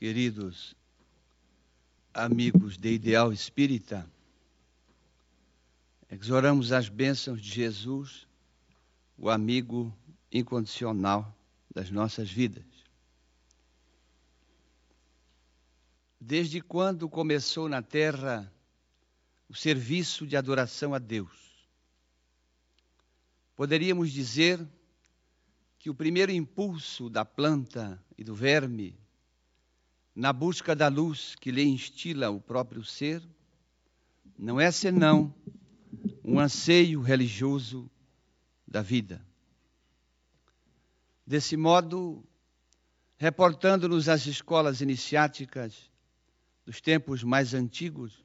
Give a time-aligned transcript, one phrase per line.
[0.00, 0.74] queridos
[2.14, 4.10] amigos de Ideal Espírita,
[6.10, 8.26] exoramos as bênçãos de Jesus,
[9.18, 9.94] o amigo
[10.32, 11.36] incondicional
[11.70, 12.64] das nossas vidas.
[16.18, 18.50] Desde quando começou na terra
[19.50, 21.68] o serviço de adoração a Deus?
[23.54, 24.66] Poderíamos dizer
[25.78, 28.98] que o primeiro impulso da planta e do verme
[30.14, 33.22] na busca da luz que lhe instila o próprio ser,
[34.38, 35.34] não é senão
[36.24, 37.90] um anseio religioso
[38.66, 39.24] da vida.
[41.26, 42.24] Desse modo,
[43.16, 45.90] reportando-nos às escolas iniciáticas
[46.64, 48.24] dos tempos mais antigos,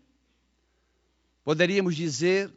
[1.44, 2.54] poderíamos dizer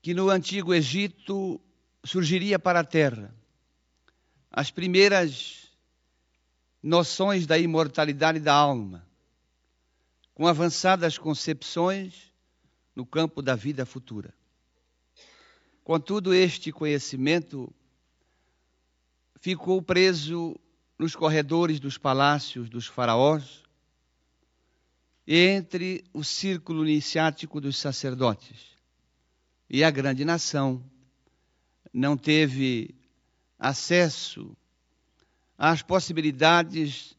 [0.00, 1.60] que no antigo Egito
[2.04, 3.34] surgiria para a terra
[4.50, 5.71] as primeiras
[6.82, 9.06] noções da imortalidade da alma,
[10.34, 12.32] com avançadas concepções
[12.96, 14.34] no campo da vida futura.
[15.84, 17.72] Contudo, este conhecimento
[19.40, 20.58] ficou preso
[20.98, 23.62] nos corredores dos palácios dos faraós
[25.26, 28.72] e entre o círculo iniciático dos sacerdotes.
[29.68, 30.82] E a grande nação
[31.92, 32.94] não teve
[33.58, 34.56] acesso
[35.62, 37.16] às possibilidades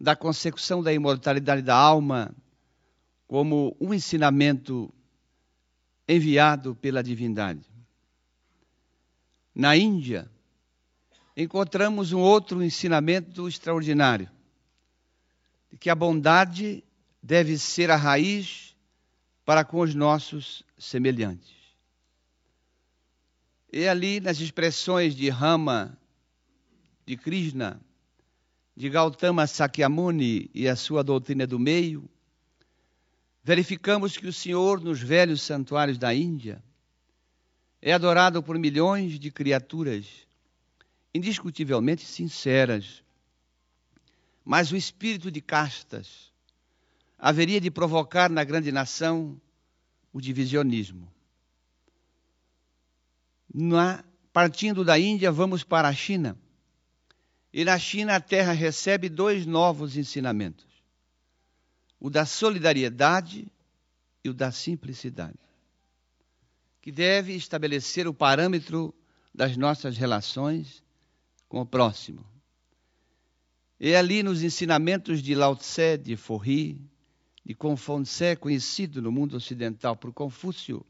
[0.00, 2.34] da consecução da imortalidade da alma
[3.28, 4.92] como um ensinamento
[6.08, 7.64] enviado pela divindade.
[9.54, 10.28] Na Índia,
[11.36, 14.28] encontramos um outro ensinamento extraordinário,
[15.70, 16.82] de que a bondade
[17.22, 18.74] deve ser a raiz
[19.44, 21.54] para com os nossos semelhantes.
[23.72, 25.96] E ali, nas expressões de Rama
[27.06, 27.80] de Krishna,
[28.76, 32.10] de Gautama Sakyamuni e a sua doutrina do meio,
[33.44, 36.60] verificamos que o Senhor, nos velhos santuários da Índia,
[37.80, 40.26] é adorado por milhões de criaturas
[41.14, 43.02] indiscutivelmente sinceras.
[44.44, 46.32] Mas o espírito de castas
[47.18, 49.40] haveria de provocar na grande nação
[50.12, 51.10] o divisionismo.
[53.54, 56.36] Na, partindo da Índia, vamos para a China
[57.56, 60.66] e na China a terra recebe dois novos ensinamentos:
[61.98, 63.50] o da solidariedade
[64.22, 65.38] e o da simplicidade,
[66.82, 68.94] que deve estabelecer o parâmetro
[69.34, 70.84] das nossas relações
[71.48, 72.26] com o próximo.
[73.80, 76.78] E ali nos ensinamentos de Lao Tse, de Forri,
[77.42, 80.84] de Confúcio, conhecido no mundo ocidental por Confúcio,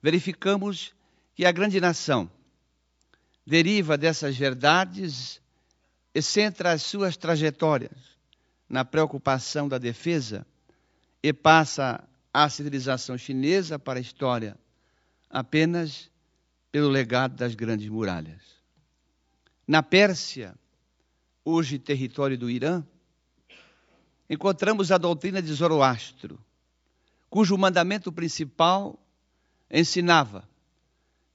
[0.00, 0.94] verificamos
[1.34, 2.30] que a grande nação
[3.44, 5.41] deriva dessas verdades
[6.20, 7.96] centra as suas trajetórias
[8.68, 10.46] na preocupação da defesa
[11.22, 12.02] e passa
[12.32, 14.58] a civilização chinesa para a história
[15.30, 16.10] apenas
[16.70, 18.42] pelo legado das grandes muralhas.
[19.66, 20.54] Na Pérsia,
[21.44, 22.84] hoje território do Irã,
[24.28, 26.38] encontramos a doutrina de Zoroastro,
[27.30, 28.98] cujo mandamento principal
[29.70, 30.48] ensinava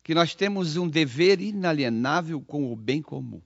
[0.03, 3.41] que nós temos um dever inalienável com o bem comum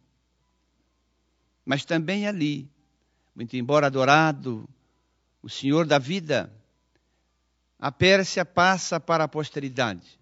[1.66, 2.69] mas também ali,
[3.35, 4.67] muito embora adorado,
[5.41, 6.51] o Senhor da vida,
[7.79, 10.19] a Pérsia passa para a posteridade,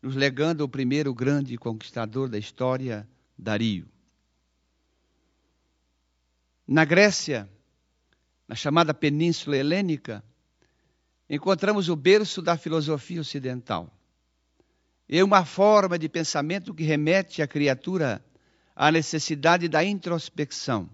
[0.00, 3.88] nos legando o primeiro grande conquistador da história, Dario.
[6.66, 7.48] Na Grécia,
[8.46, 10.22] na chamada Península Helênica,
[11.28, 13.92] encontramos o berço da filosofia ocidental.
[15.08, 18.24] É uma forma de pensamento que remete à criatura
[18.76, 20.88] a necessidade da introspecção,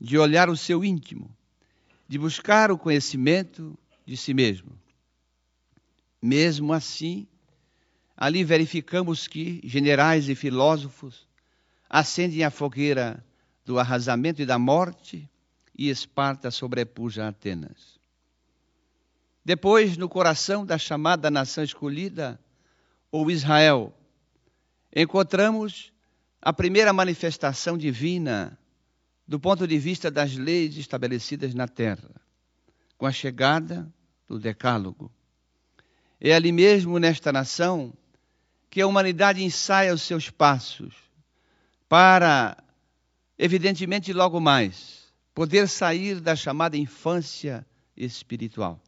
[0.00, 1.30] de olhar o seu íntimo,
[2.08, 4.72] de buscar o conhecimento de si mesmo.
[6.22, 7.28] Mesmo assim,
[8.16, 11.28] ali verificamos que generais e filósofos
[11.88, 13.22] acendem a fogueira
[13.62, 15.28] do arrasamento e da morte
[15.76, 18.00] e Esparta sobrepuja Atenas.
[19.44, 22.40] Depois, no coração da chamada nação escolhida,
[23.12, 23.94] ou Israel,
[24.94, 25.92] encontramos
[26.40, 28.58] a primeira manifestação divina
[29.26, 32.10] do ponto de vista das leis estabelecidas na terra,
[32.96, 33.92] com a chegada
[34.28, 35.10] do Decálogo.
[36.20, 37.92] É ali mesmo, nesta nação,
[38.70, 40.94] que a humanidade ensaia os seus passos
[41.88, 42.56] para,
[43.38, 47.66] evidentemente, logo mais, poder sair da chamada infância
[47.96, 48.80] espiritual,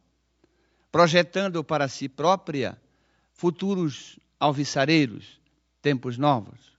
[0.91, 2.79] projetando para si própria
[3.33, 5.39] futuros alviçareiros,
[5.81, 6.78] tempos novos.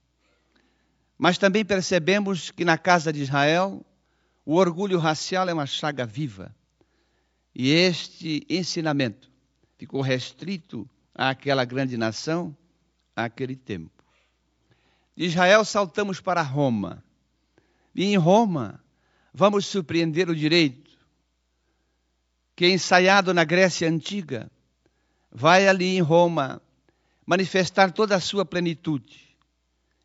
[1.22, 3.84] Mas também percebemos que na casa de Israel
[4.42, 6.56] O orgulho racial é uma chaga viva.
[7.54, 9.30] E este ensinamento
[9.76, 12.56] ficou restrito àquela grande nação,
[13.14, 14.02] àquele tempo.
[15.14, 17.04] De Israel saltamos para Roma.
[17.94, 18.82] E em Roma
[19.32, 20.98] vamos surpreender o direito,
[22.56, 24.50] que ensaiado na Grécia antiga,
[25.30, 26.62] vai ali em Roma
[27.26, 29.29] manifestar toda a sua plenitude,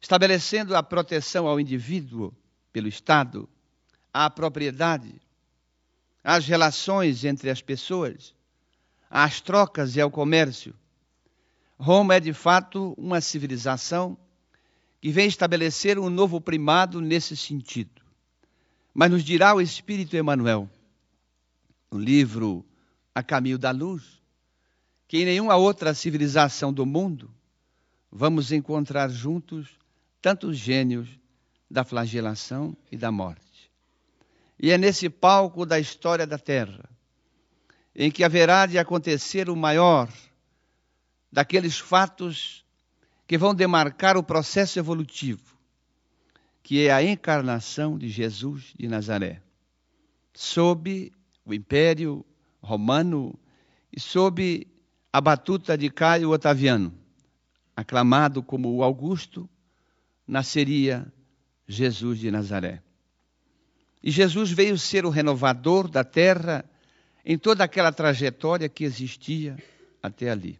[0.05, 2.31] estabelecendo a proteção ao indivíduo
[2.71, 3.49] pelo Estado,
[4.13, 5.19] à propriedade,
[6.23, 8.35] às relações entre as pessoas,
[9.09, 10.75] às trocas e ao comércio.
[11.79, 14.15] Roma é de fato uma civilização
[15.01, 18.03] que vem estabelecer um novo primado nesse sentido.
[18.93, 20.69] Mas nos dirá o Espírito Emmanuel,
[21.89, 22.63] no livro
[23.15, 24.21] A Caminho da Luz,
[25.07, 27.27] que em nenhuma outra civilização do mundo
[28.11, 29.83] vamos encontrar juntos
[30.25, 31.07] tantos gênios
[31.69, 33.71] da flagelação e da morte.
[34.59, 36.89] E é nesse palco da história da Terra
[37.95, 40.11] em que haverá de acontecer o maior
[41.31, 42.65] daqueles fatos
[43.27, 45.55] que vão demarcar o processo evolutivo,
[46.63, 49.43] que é a encarnação de Jesus de Nazaré,
[50.33, 51.13] sob
[51.45, 52.25] o Império
[52.63, 53.37] Romano
[53.95, 54.65] e sob
[55.13, 56.91] a batuta de Caio Otaviano,
[57.75, 59.47] aclamado como o Augusto,
[60.27, 61.05] nasceria
[61.67, 62.81] Jesus de Nazaré.
[64.03, 66.63] E Jesus veio ser o renovador da terra
[67.23, 69.57] em toda aquela trajetória que existia
[70.01, 70.59] até ali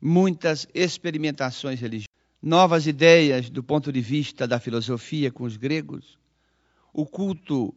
[0.00, 2.08] muitas experimentações religiosas,
[2.40, 6.18] novas ideias do ponto de vista da filosofia com os gregos,
[6.92, 7.74] o culto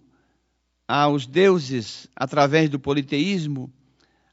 [0.87, 3.71] aos deuses através do politeísmo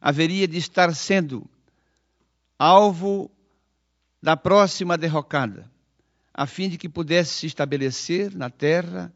[0.00, 1.48] haveria de estar sendo
[2.58, 3.30] alvo
[4.22, 5.70] da próxima derrocada,
[6.38, 9.12] a fim de que pudesse se estabelecer na terra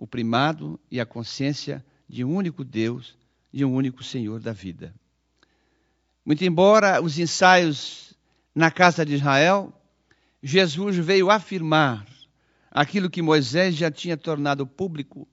[0.00, 3.16] o primado e a consciência de um único Deus,
[3.52, 4.92] de um único Senhor da vida.
[6.24, 8.12] Muito embora os ensaios
[8.52, 9.72] na casa de Israel,
[10.42, 12.04] Jesus veio afirmar
[12.68, 15.24] aquilo que Moisés já tinha tornado público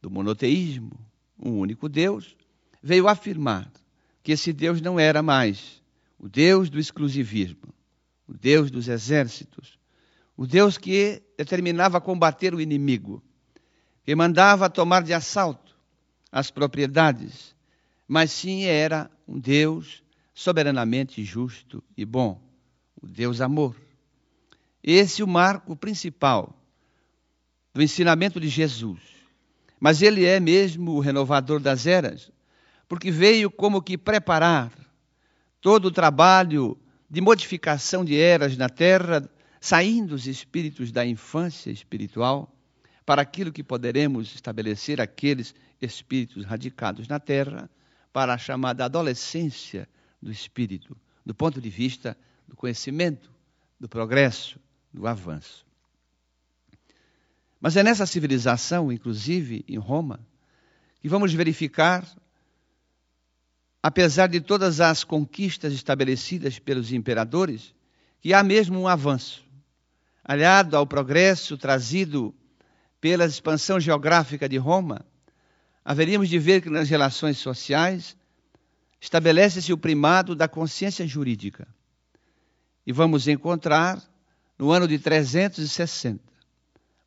[0.00, 0.92] do monoteísmo,
[1.36, 2.36] um único Deus,
[2.80, 3.68] veio afirmar
[4.22, 5.82] que esse Deus não era mais
[6.16, 7.74] o Deus do exclusivismo,
[8.28, 9.76] o Deus dos exércitos,
[10.36, 13.22] o Deus que determinava combater o inimigo,
[14.04, 15.74] que mandava tomar de assalto
[16.30, 17.54] as propriedades,
[18.06, 20.02] mas sim era um Deus
[20.34, 22.40] soberanamente justo e bom,
[23.00, 23.74] o Deus amor.
[24.82, 26.54] Esse é o marco principal
[27.74, 29.00] do ensinamento de Jesus.
[29.78, 32.30] Mas ele é mesmo o renovador das eras,
[32.88, 34.72] porque veio como que preparar
[35.60, 36.78] todo o trabalho
[37.08, 39.28] de modificação de eras na terra,
[39.66, 42.56] saindo os espíritos da infância espiritual
[43.04, 47.68] para aquilo que poderemos estabelecer aqueles espíritos radicados na terra
[48.12, 49.88] para a chamada adolescência
[50.22, 52.16] do espírito, do ponto de vista
[52.46, 53.28] do conhecimento,
[53.78, 54.60] do progresso,
[54.94, 55.66] do avanço.
[57.60, 60.20] Mas é nessa civilização, inclusive em Roma,
[61.00, 62.08] que vamos verificar,
[63.82, 67.74] apesar de todas as conquistas estabelecidas pelos imperadores,
[68.20, 69.45] que há mesmo um avanço,
[70.26, 72.34] aliado ao progresso trazido
[73.00, 75.06] pela expansão geográfica de Roma
[75.84, 78.16] haveríamos de ver que nas relações sociais
[79.00, 81.68] estabelece-se o primado da consciência jurídica.
[82.84, 84.02] E vamos encontrar,
[84.58, 86.20] no ano de 360,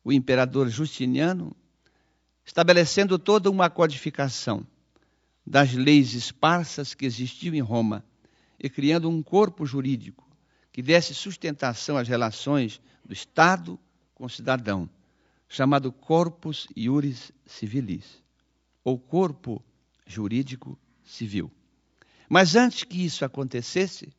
[0.02, 1.54] o imperador Justiniano
[2.42, 4.66] estabelecendo toda uma codificação
[5.46, 8.02] das leis esparsas que existiam em Roma
[8.58, 10.29] e criando um corpo jurídico
[10.72, 13.78] que desse sustentação às relações do Estado
[14.14, 14.88] com o cidadão,
[15.48, 18.22] chamado Corpus Iuris Civilis
[18.84, 19.62] ou corpo
[20.06, 21.50] jurídico civil.
[22.28, 24.12] Mas antes que isso acontecesse,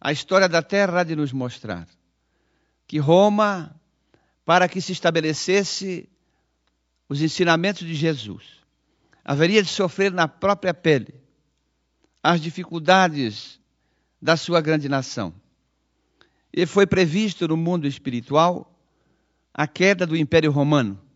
[0.00, 1.86] a história da Terra há de nos mostrar
[2.86, 3.74] que Roma,
[4.44, 6.08] para que se estabelecesse
[7.08, 8.44] os ensinamentos de Jesus,
[9.24, 11.14] haveria de sofrer na própria pele
[12.22, 13.60] as dificuldades
[14.20, 15.34] da sua grande nação.
[16.56, 18.74] E foi previsto no mundo espiritual
[19.54, 21.06] a queda do Império Romano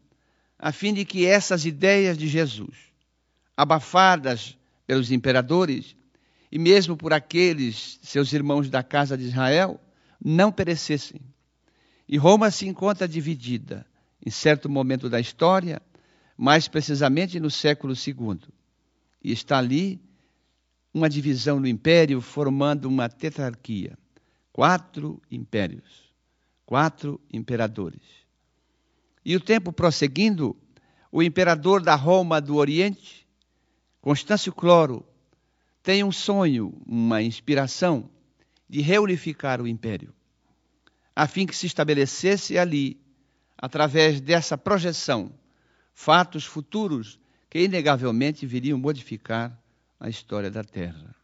[0.61, 2.77] a fim de que essas ideias de Jesus,
[3.57, 5.97] abafadas pelos imperadores
[6.53, 9.81] e mesmo por aqueles seus irmãos da casa de Israel,
[10.23, 11.21] não perecessem.
[12.07, 13.87] E Roma se encontra dividida
[14.25, 15.81] em certo momento da história,
[16.37, 18.41] mais precisamente no século II.
[19.25, 19.99] E está ali
[20.93, 23.97] uma divisão no império formando uma tetrarquia.
[24.53, 26.13] Quatro impérios,
[26.67, 28.03] quatro imperadores.
[29.25, 30.57] E o tempo prosseguindo,
[31.13, 33.27] o imperador da Roma do Oriente,
[34.01, 35.05] Constâncio Cloro,
[35.83, 38.09] tem um sonho, uma inspiração
[38.69, 40.15] de reunificar o império,
[41.15, 43.01] a fim que se estabelecesse ali,
[43.59, 45.33] através dessa projeção,
[45.93, 49.59] fatos futuros que inegavelmente viriam modificar
[49.99, 51.20] a história da Terra.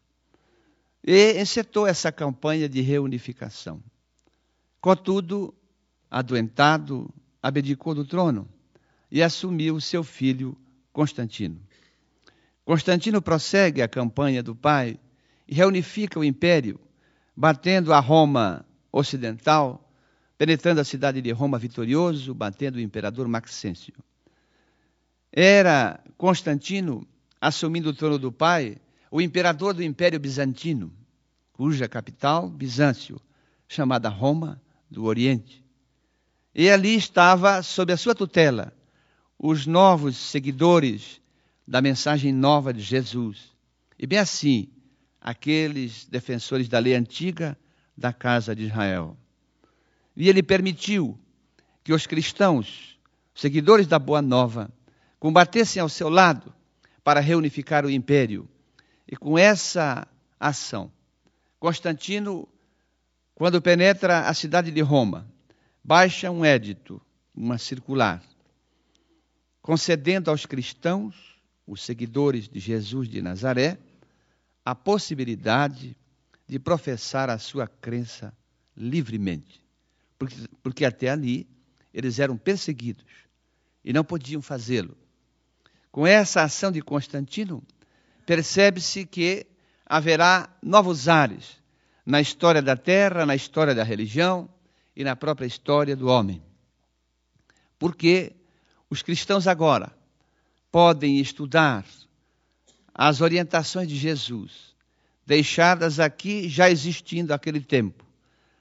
[1.07, 3.81] E encetou essa campanha de reunificação.
[4.81, 5.55] Contudo,
[6.11, 7.09] adoentado,
[7.41, 8.49] abdicou do trono
[9.09, 10.59] e assumiu seu filho
[10.93, 11.61] Constantino.
[12.65, 14.99] Constantino prossegue a campanha do pai
[15.47, 16.81] e reunifica o império,
[17.37, 19.89] batendo a Roma ocidental,
[20.37, 23.95] penetrando a cidade de Roma vitorioso, batendo o imperador Maxêncio.
[25.31, 27.07] Era Constantino,
[27.41, 28.79] assumindo o trono do pai,
[29.17, 30.93] o imperador do Império Bizantino,
[31.51, 33.19] cuja capital, Bizâncio,
[33.67, 35.65] chamada Roma do Oriente.
[36.55, 38.75] E ali estava, sob a sua tutela,
[39.39, 41.19] os novos seguidores
[41.67, 43.55] da mensagem nova de Jesus.
[43.99, 44.69] E bem assim,
[45.19, 47.59] aqueles defensores da lei antiga
[47.97, 49.17] da casa de Israel.
[50.15, 51.19] E ele permitiu
[51.83, 52.99] que os cristãos,
[53.35, 54.71] seguidores da Boa Nova,
[55.19, 56.53] combatessem ao seu lado
[57.03, 58.47] para reunificar o império.
[59.09, 60.07] E com essa
[60.39, 60.91] ação,
[61.61, 62.49] Constantino,
[63.35, 65.27] quando penetra a cidade de Roma,
[65.83, 67.01] baixa um édito,
[67.35, 68.23] uma circular,
[69.63, 71.37] concedendo aos cristãos
[71.67, 73.79] os seguidores de Jesus de Nazaré,
[74.65, 75.97] a possibilidade
[76.47, 78.33] de professar a sua crença
[78.77, 79.63] livremente.
[80.19, 81.49] Porque, porque até ali
[81.93, 83.05] eles eram perseguidos
[83.85, 84.97] e não podiam fazê-lo.
[85.91, 87.63] Com essa ação de Constantino,
[88.27, 89.47] percebe-se que
[89.87, 91.63] haverá novos ares
[92.05, 94.49] na história da terra, na história da religião
[94.95, 96.43] e na própria história do homem.
[97.79, 98.33] Porque
[98.91, 99.93] os cristãos agora
[100.73, 101.87] podem estudar
[102.93, 104.75] as orientações de Jesus,
[105.25, 108.05] deixadas aqui já existindo aquele tempo,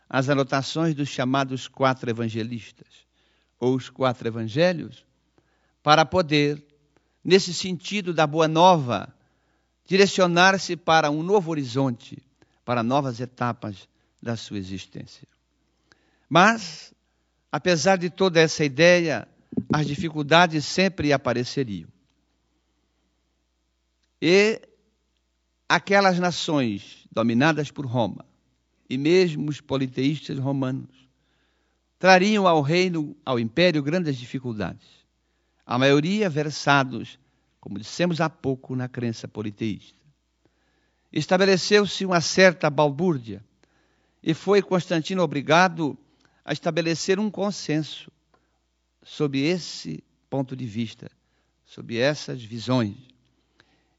[0.09, 3.05] as anotações dos chamados quatro evangelistas,
[3.59, 5.05] ou os quatro evangelhos,
[5.81, 6.63] para poder,
[7.23, 9.13] nesse sentido da boa nova,
[9.85, 12.21] direcionar-se para um novo horizonte,
[12.63, 13.87] para novas etapas
[14.21, 15.27] da sua existência.
[16.27, 16.93] Mas,
[17.51, 19.27] apesar de toda essa ideia,
[19.71, 21.89] as dificuldades sempre apareceriam.
[24.21, 24.61] E
[25.69, 28.25] aquelas nações dominadas por Roma,
[28.89, 31.07] e mesmo os politeístas romanos,
[31.99, 34.85] trariam ao reino, ao império, grandes dificuldades.
[35.65, 37.17] A maioria versados,
[37.65, 39.97] como dissemos há pouco, na crença politeísta.
[41.11, 43.43] Estabeleceu-se uma certa balbúrdia
[44.21, 45.97] e foi Constantino obrigado
[46.45, 48.11] a estabelecer um consenso
[49.01, 51.09] sob esse ponto de vista,
[51.65, 52.95] sob essas visões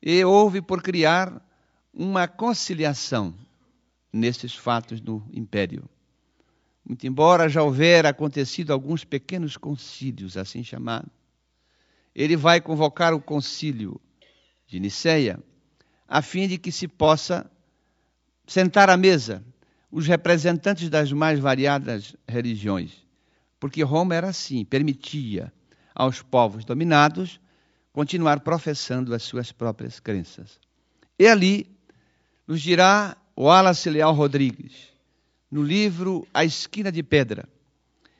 [0.00, 1.44] e houve por criar
[1.92, 3.34] uma conciliação
[4.12, 5.90] nesses fatos no império.
[6.84, 11.10] Muito embora já houver acontecido alguns pequenos concílios, assim chamados,
[12.16, 14.00] ele vai convocar o concílio
[14.66, 15.38] de Niceia,
[16.08, 17.48] a fim de que se possa
[18.46, 19.44] sentar à mesa
[19.92, 22.92] os representantes das mais variadas religiões,
[23.60, 25.52] porque Roma era assim, permitia
[25.94, 27.38] aos povos dominados
[27.92, 30.58] continuar professando as suas próprias crenças.
[31.18, 31.70] E ali
[32.46, 34.88] nos dirá o Wallace Leal Rodrigues,
[35.50, 37.46] no livro A Esquina de Pedra.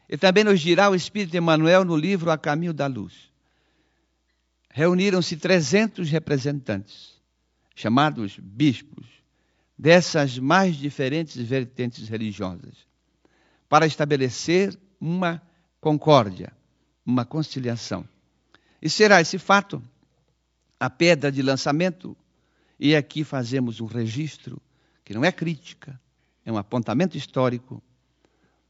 [0.06, 3.34] E também nos dirá o Espírito Emmanuel no livro A Caminho da Luz.
[4.76, 7.14] Reuniram-se 300 representantes,
[7.74, 9.06] chamados bispos,
[9.78, 12.74] dessas mais diferentes vertentes religiosas,
[13.70, 15.40] para estabelecer uma
[15.80, 16.52] concórdia,
[17.06, 18.06] uma conciliação.
[18.82, 19.82] E será esse fato
[20.78, 22.14] a pedra de lançamento.
[22.78, 24.60] E aqui fazemos um registro,
[25.02, 25.98] que não é crítica,
[26.44, 27.82] é um apontamento histórico,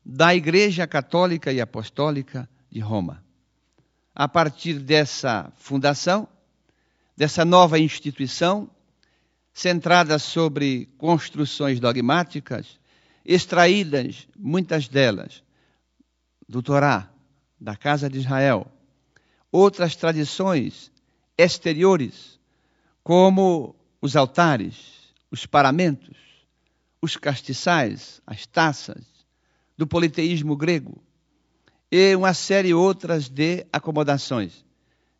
[0.04, 3.25] da Igreja Católica e Apostólica de Roma.
[4.18, 6.26] A partir dessa fundação,
[7.14, 8.70] dessa nova instituição,
[9.52, 12.80] centrada sobre construções dogmáticas,
[13.22, 15.42] extraídas, muitas delas,
[16.48, 17.10] do Torá,
[17.60, 18.66] da Casa de Israel,
[19.52, 20.90] outras tradições
[21.36, 22.40] exteriores,
[23.02, 26.16] como os altares, os paramentos,
[27.02, 29.04] os castiçais, as taças,
[29.76, 31.05] do politeísmo grego,
[31.90, 34.64] e uma série outras de acomodações,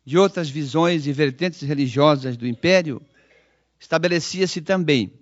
[0.05, 3.01] de outras visões e vertentes religiosas do império,
[3.79, 5.13] estabelecia-se também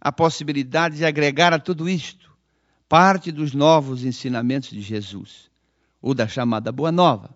[0.00, 2.32] a possibilidade de agregar a tudo isto
[2.88, 5.50] parte dos novos ensinamentos de Jesus,
[6.00, 7.30] ou da chamada Boa Nova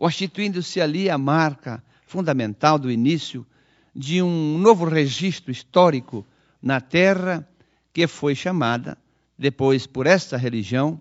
[0.00, 3.46] constituindo-se ali a marca fundamental do início
[3.94, 6.26] de um novo registro histórico
[6.62, 7.46] na terra
[7.92, 8.96] que foi chamada
[9.38, 10.98] depois por esta religião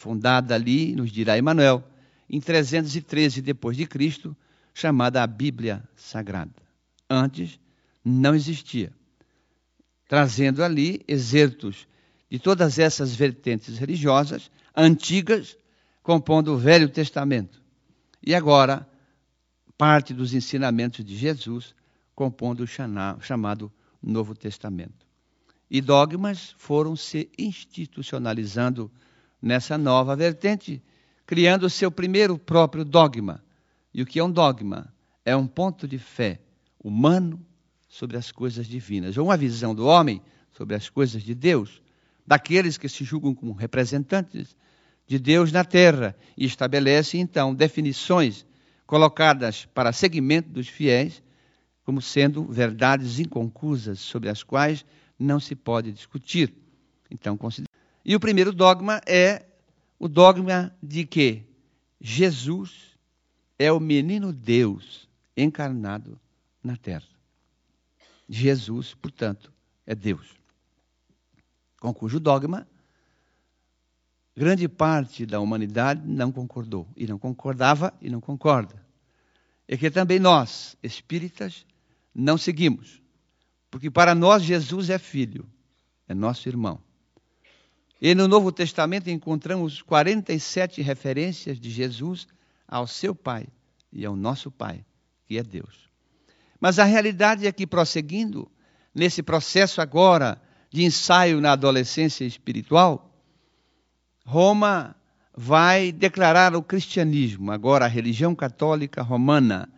[0.00, 1.84] fundada ali, nos dirá Emanuel,
[2.26, 4.34] em 313 depois de Cristo,
[4.72, 6.54] chamada a Bíblia Sagrada.
[7.08, 7.60] Antes
[8.02, 8.94] não existia.
[10.08, 11.86] Trazendo ali exertos
[12.30, 15.54] de todas essas vertentes religiosas antigas,
[16.02, 17.62] compondo o Velho Testamento.
[18.26, 18.88] E agora,
[19.76, 21.74] parte dos ensinamentos de Jesus,
[22.14, 23.70] compondo o chamado
[24.02, 25.06] Novo Testamento.
[25.70, 28.90] E dogmas foram se institucionalizando
[29.40, 30.82] nessa nova vertente,
[31.26, 33.42] criando o seu primeiro próprio dogma.
[33.92, 34.92] E o que é um dogma?
[35.24, 36.40] É um ponto de fé
[36.82, 37.40] humano
[37.88, 41.82] sobre as coisas divinas, ou uma visão do homem sobre as coisas de Deus,
[42.26, 44.56] daqueles que se julgam como representantes
[45.06, 48.46] de Deus na terra, e estabelece então definições
[48.86, 51.22] colocadas para seguimento dos fiéis
[51.84, 54.84] como sendo verdades inconclusas sobre as quais
[55.18, 56.54] não se pode discutir.
[57.10, 57.36] Então.
[58.04, 59.44] E o primeiro dogma é
[59.98, 61.44] o dogma de que
[62.00, 62.96] Jesus
[63.58, 66.18] é o menino Deus encarnado
[66.62, 67.08] na terra.
[68.28, 69.52] Jesus, portanto,
[69.86, 70.34] é Deus.
[71.78, 72.66] Com cujo dogma
[74.36, 78.82] grande parte da humanidade não concordou e não concordava e não concorda.
[79.68, 81.66] É que também nós, espíritas,
[82.14, 83.02] não seguimos.
[83.70, 85.46] Porque para nós Jesus é filho,
[86.08, 86.80] é nosso irmão.
[88.00, 92.26] E no Novo Testamento encontramos 47 referências de Jesus
[92.66, 93.46] ao seu Pai
[93.92, 94.84] e ao nosso Pai,
[95.26, 95.90] que é Deus.
[96.58, 98.50] Mas a realidade é que, prosseguindo
[98.94, 100.40] nesse processo agora
[100.70, 103.14] de ensaio na adolescência espiritual,
[104.24, 104.96] Roma
[105.36, 109.68] vai declarar o cristianismo, agora a religião católica romana,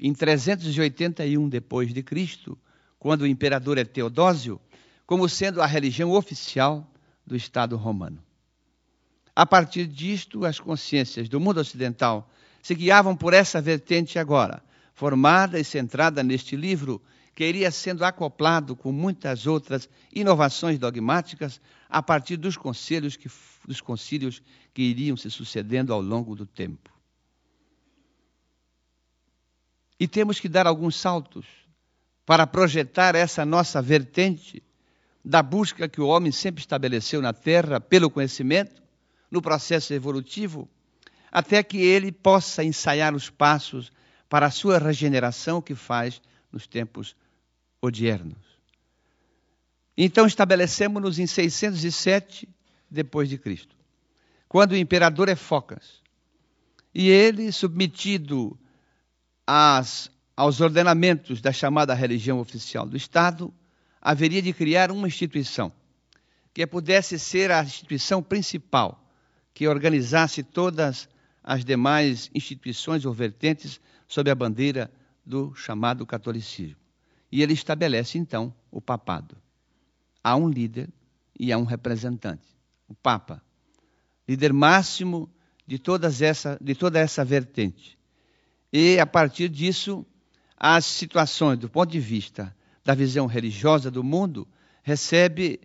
[0.00, 2.58] em 381 depois de Cristo,
[2.98, 4.60] quando o imperador é Teodósio,
[5.06, 6.88] como sendo a religião oficial
[7.28, 8.20] do Estado romano.
[9.36, 12.28] A partir disto, as consciências do mundo ocidental
[12.60, 14.60] se guiavam por essa vertente agora,
[14.94, 17.00] formada e centrada neste livro,
[17.36, 23.30] que iria sendo acoplado com muitas outras inovações dogmáticas a partir dos conselhos que,
[23.64, 24.42] dos concílios
[24.74, 26.90] que iriam se sucedendo ao longo do tempo.
[30.00, 31.46] E temos que dar alguns saltos
[32.26, 34.62] para projetar essa nossa vertente
[35.28, 38.82] da busca que o homem sempre estabeleceu na Terra pelo conhecimento,
[39.30, 40.66] no processo evolutivo,
[41.30, 43.92] até que ele possa ensaiar os passos
[44.26, 47.14] para a sua regeneração que faz nos tempos
[47.82, 48.38] odiernos.
[49.98, 52.48] Então estabelecemos-nos em 607
[52.90, 53.76] depois de Cristo,
[54.48, 56.00] quando o imperador é Focas.
[56.94, 58.58] E ele, submetido
[59.46, 63.52] às, aos ordenamentos da chamada religião oficial do Estado,
[64.00, 65.72] haveria de criar uma instituição
[66.52, 69.04] que pudesse ser a instituição principal,
[69.54, 71.08] que organizasse todas
[71.42, 74.90] as demais instituições ou vertentes sob a bandeira
[75.24, 76.76] do chamado catolicismo.
[77.30, 79.36] E ele estabelece então o papado.
[80.22, 80.88] Há um líder
[81.38, 82.56] e há um representante,
[82.88, 83.40] o Papa,
[84.26, 85.30] líder máximo
[85.66, 87.96] de, todas essa, de toda essa vertente.
[88.72, 90.04] E, a partir disso,
[90.56, 92.54] as situações, do ponto de vista
[92.88, 94.48] da visão religiosa do mundo,
[94.82, 95.60] recebe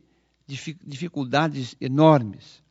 [0.46, 2.62] dificuldades enormes.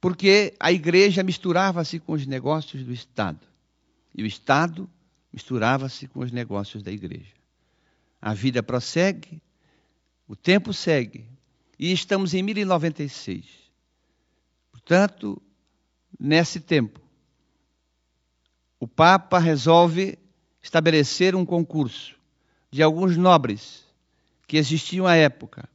[0.00, 3.46] Porque a igreja misturava-se com os negócios do Estado.
[4.14, 4.88] E o Estado
[5.30, 7.34] misturava-se com os negócios da igreja.
[8.22, 9.42] A vida prossegue,
[10.26, 11.26] o tempo segue,
[11.78, 13.44] e estamos em 1096.
[14.72, 15.42] Portanto,
[16.18, 17.02] nesse tempo,
[18.80, 20.18] o Papa resolve
[20.62, 22.14] estabelecer um concurso
[22.74, 23.84] de alguns nobres
[24.48, 25.68] que existiam à época,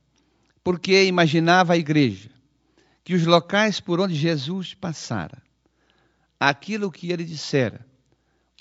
[0.62, 2.30] porque imaginava a igreja
[3.06, 5.42] que os locais por onde Jesus passara,
[6.38, 7.88] aquilo que ele dissera,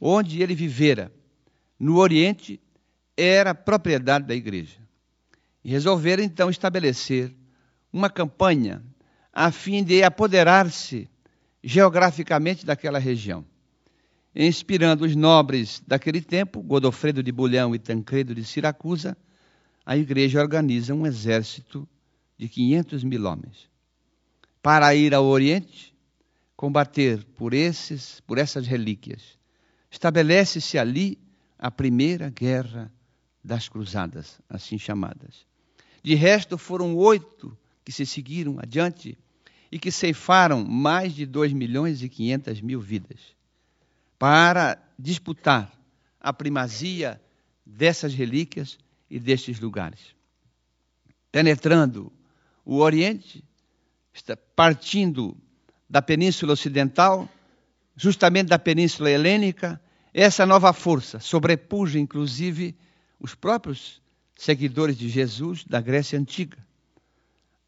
[0.00, 1.12] onde ele vivera,
[1.80, 2.60] no Oriente,
[3.16, 4.78] era propriedade da igreja.
[5.64, 7.34] E resolveram então estabelecer
[7.92, 8.80] uma campanha
[9.32, 11.10] a fim de apoderar-se
[11.60, 13.44] geograficamente daquela região
[14.34, 19.16] inspirando os nobres daquele tempo, Godofredo de Bulhão e Tancredo de Siracusa,
[19.84, 21.88] a igreja organiza um exército
[22.36, 23.68] de 500 mil homens
[24.62, 25.94] para ir ao Oriente
[26.56, 29.38] combater por esses, por essas relíquias.
[29.90, 31.18] Estabelece-se ali
[31.58, 32.92] a primeira guerra
[33.42, 35.46] das cruzadas, assim chamadas.
[36.02, 39.16] De resto, foram oito que se seguiram adiante
[39.70, 43.37] e que ceifaram mais de 2 milhões e 500 mil vidas.
[44.18, 45.72] Para disputar
[46.20, 47.20] a primazia
[47.64, 48.78] dessas relíquias
[49.08, 50.00] e destes lugares.
[51.30, 52.12] Penetrando
[52.64, 53.44] o Oriente,
[54.56, 55.36] partindo
[55.88, 57.28] da Península Ocidental,
[57.96, 59.80] justamente da Península Helênica,
[60.12, 62.76] essa nova força sobrepuja, inclusive,
[63.20, 64.02] os próprios
[64.36, 66.58] seguidores de Jesus da Grécia Antiga,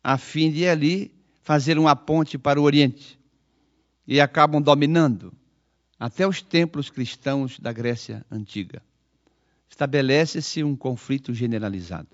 [0.02, 3.18] a fim de ali fazer uma ponte para o Oriente.
[4.06, 5.32] E acabam dominando
[6.00, 8.82] até os templos cristãos da Grécia Antiga.
[9.68, 12.08] Estabelece-se um conflito generalizado.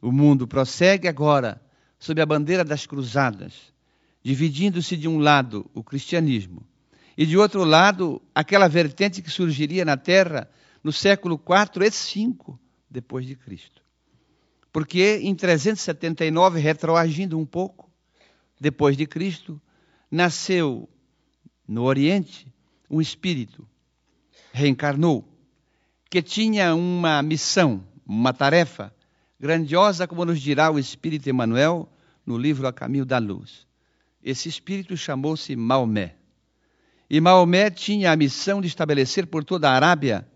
[0.00, 1.60] O mundo prossegue agora
[1.98, 3.74] sob a bandeira das cruzadas,
[4.22, 6.64] dividindo-se de um lado o cristianismo
[7.18, 10.48] e de outro lado aquela vertente que surgiria na terra
[10.84, 12.54] no século IV e V
[12.88, 13.82] depois de Cristo.
[14.72, 17.90] Porque em 379, retroagindo um pouco,
[18.60, 19.60] depois de Cristo,
[20.08, 20.88] nasceu
[21.66, 22.54] no Oriente
[22.90, 23.66] um espírito,
[24.52, 25.26] reencarnou,
[26.08, 28.94] que tinha uma missão, uma tarefa
[29.38, 31.88] grandiosa, como nos dirá o Espírito Emmanuel
[32.24, 33.66] no livro A Caminho da Luz.
[34.22, 36.14] Esse espírito chamou-se Maomé.
[37.08, 40.26] E Maomé tinha a missão de estabelecer por toda a Arábia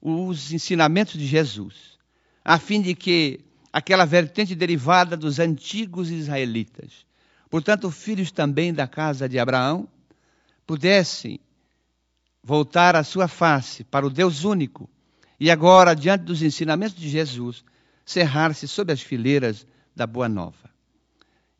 [0.00, 1.98] os ensinamentos de Jesus,
[2.44, 3.40] a fim de que
[3.72, 7.06] aquela vertente derivada dos antigos israelitas,
[7.48, 9.88] portanto, filhos também da casa de Abraão,
[10.66, 11.40] pudessem
[12.50, 14.90] voltar a sua face para o Deus único
[15.38, 17.64] e agora, diante dos ensinamentos de Jesus,
[18.04, 20.68] cerrar-se sob as fileiras da Boa Nova.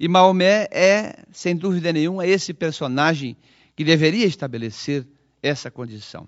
[0.00, 3.36] E Maomé é, sem dúvida nenhuma, esse personagem
[3.76, 5.06] que deveria estabelecer
[5.40, 6.26] essa condição.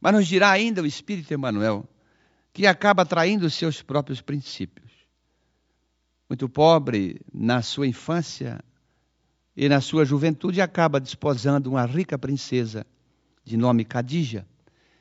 [0.00, 1.86] Mas nos dirá ainda o Espírito Emmanuel
[2.54, 4.90] que acaba traindo os seus próprios princípios.
[6.26, 8.64] Muito pobre na sua infância
[9.54, 12.86] e na sua juventude, acaba desposando uma rica princesa
[13.50, 14.46] de nome Cadija.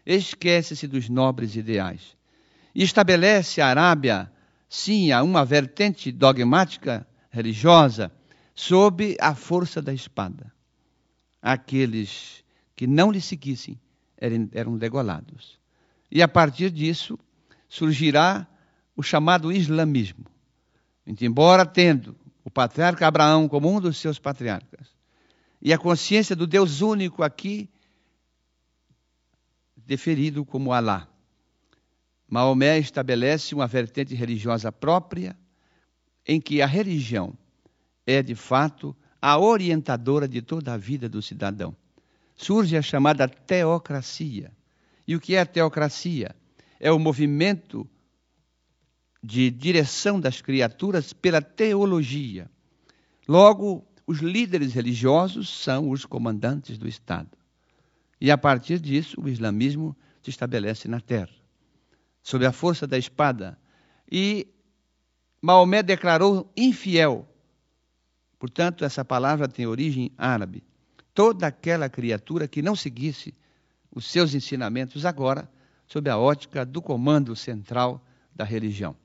[0.03, 2.17] Esquece-se dos nobres ideais
[2.73, 4.31] e estabelece a Arábia,
[4.67, 8.12] sim, a uma vertente dogmática religiosa
[8.55, 10.51] sob a força da espada.
[11.39, 12.43] Aqueles
[12.75, 13.79] que não lhe seguissem
[14.17, 15.59] eram, eram degolados.
[16.12, 17.19] E a partir disso
[17.67, 18.47] surgirá
[18.95, 20.25] o chamado islamismo.
[21.05, 24.88] Embora tendo o patriarca Abraão como um dos seus patriarcas,
[25.62, 27.69] e a consciência do Deus único aqui
[29.89, 31.08] deferido como Alá.
[32.28, 35.36] Maomé estabelece uma vertente religiosa própria,
[36.28, 37.36] em que a religião
[38.06, 41.75] é, de fato, a orientadora de toda a vida do cidadão.
[42.36, 44.52] Surge a chamada teocracia.
[45.08, 46.36] E o que é a teocracia?
[46.80, 47.89] É o movimento
[49.23, 52.47] de direção das criaturas pela teologia.
[53.28, 57.38] Logo, os líderes religiosos são os comandantes do Estado.
[58.19, 61.29] E a partir disso, o islamismo se estabelece na terra,
[62.21, 63.58] sob a força da espada.
[64.12, 64.47] E
[65.41, 67.29] Maomé declarou infiel
[68.39, 70.63] Portanto, essa palavra tem origem árabe.
[71.13, 73.36] Toda aquela criatura que não seguisse
[73.93, 75.51] os seus ensinamentos agora,
[75.86, 78.01] sob a ótica do comando central
[78.34, 78.95] da religião.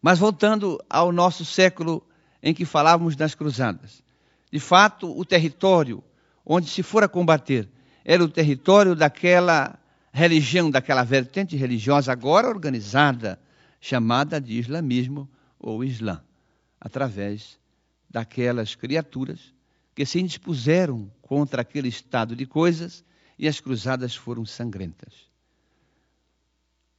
[0.00, 2.06] Mas voltando ao nosso século
[2.40, 4.04] em que falávamos das cruzadas.
[4.52, 6.04] De fato, o território
[6.48, 7.68] onde se fora combater
[8.02, 9.78] era o território daquela
[10.10, 13.38] religião, daquela vertente religiosa agora organizada,
[13.78, 15.28] chamada de islamismo
[15.60, 16.24] ou islã,
[16.80, 17.58] através
[18.08, 19.52] daquelas criaturas
[19.94, 23.04] que se indispuseram contra aquele estado de coisas
[23.38, 25.28] e as cruzadas foram sangrentas.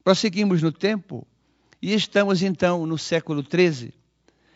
[0.03, 1.27] Prosseguimos no tempo
[1.81, 3.93] e estamos então no século XIII.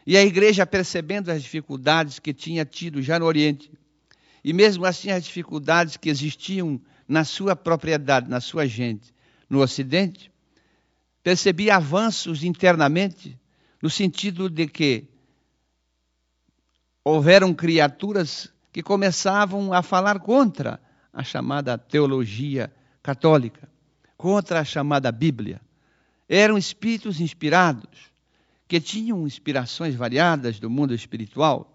[0.05, 3.71] E a igreja, percebendo as dificuldades que tinha tido já no Oriente,
[4.43, 9.13] e mesmo assim as dificuldades que existiam na sua propriedade, na sua gente,
[9.49, 10.31] no Ocidente,
[11.23, 13.39] percebia avanços internamente,
[13.81, 15.07] no sentido de que
[17.03, 20.81] houveram criaturas que começavam a falar contra
[21.13, 23.69] a chamada teologia católica,
[24.17, 25.61] contra a chamada Bíblia.
[26.27, 28.11] Eram espíritos inspirados,
[28.67, 31.72] que tinham inspirações variadas do mundo espiritual,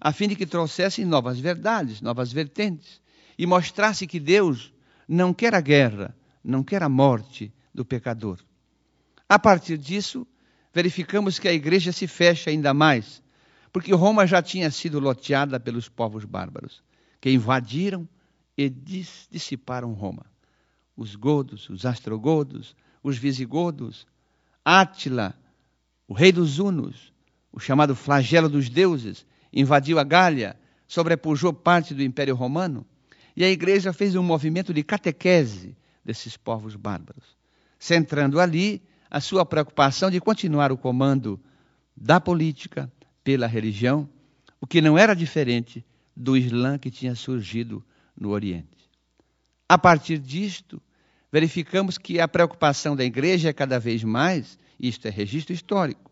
[0.00, 3.00] a fim de que trouxessem novas verdades, novas vertentes,
[3.38, 4.72] e mostrasse que Deus
[5.06, 8.38] não quer a guerra, não quer a morte do pecador.
[9.28, 10.26] A partir disso,
[10.72, 13.22] verificamos que a igreja se fecha ainda mais
[13.72, 16.82] porque Roma já tinha sido loteada pelos povos bárbaros,
[17.20, 18.08] que invadiram
[18.56, 20.26] e dissiparam Roma.
[20.96, 24.06] Os godos, os astrogodos, os visigodos,
[24.64, 25.34] Átila,
[26.06, 27.12] o rei dos Hunos,
[27.52, 32.86] o chamado flagelo dos deuses, invadiu a Gália, sobrepujou parte do Império Romano,
[33.36, 37.36] E a igreja fez um movimento de catequese desses povos bárbaros,
[37.78, 41.40] centrando ali a sua preocupação de continuar o comando
[41.96, 42.92] da política
[43.24, 44.08] pela religião,
[44.60, 45.84] o que não era diferente
[46.14, 47.84] do Islã que tinha surgido
[48.18, 48.90] no Oriente.
[49.68, 50.82] A partir disto,
[51.32, 56.09] verificamos que a preocupação da igreja é cada vez mais, isto é registro histórico,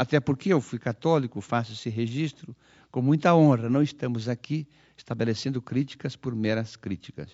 [0.00, 2.56] até porque eu fui católico, faço esse registro
[2.90, 7.28] com muita honra, não estamos aqui estabelecendo críticas por meras críticas.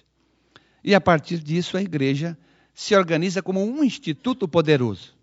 [0.83, 2.37] E a partir disso, a igreja
[2.75, 5.17] se organiza como um instituto poderoso.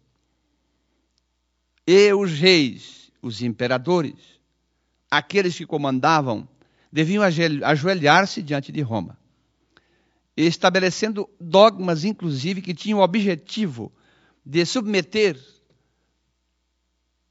[1.85, 4.39] E os reis, os imperadores,
[5.11, 6.47] aqueles que comandavam,
[6.89, 7.25] deviam
[7.65, 9.17] ajoelhar-se diante de Roma,
[10.37, 13.91] estabelecendo dogmas, inclusive, que tinham o objetivo
[14.45, 15.37] de submeter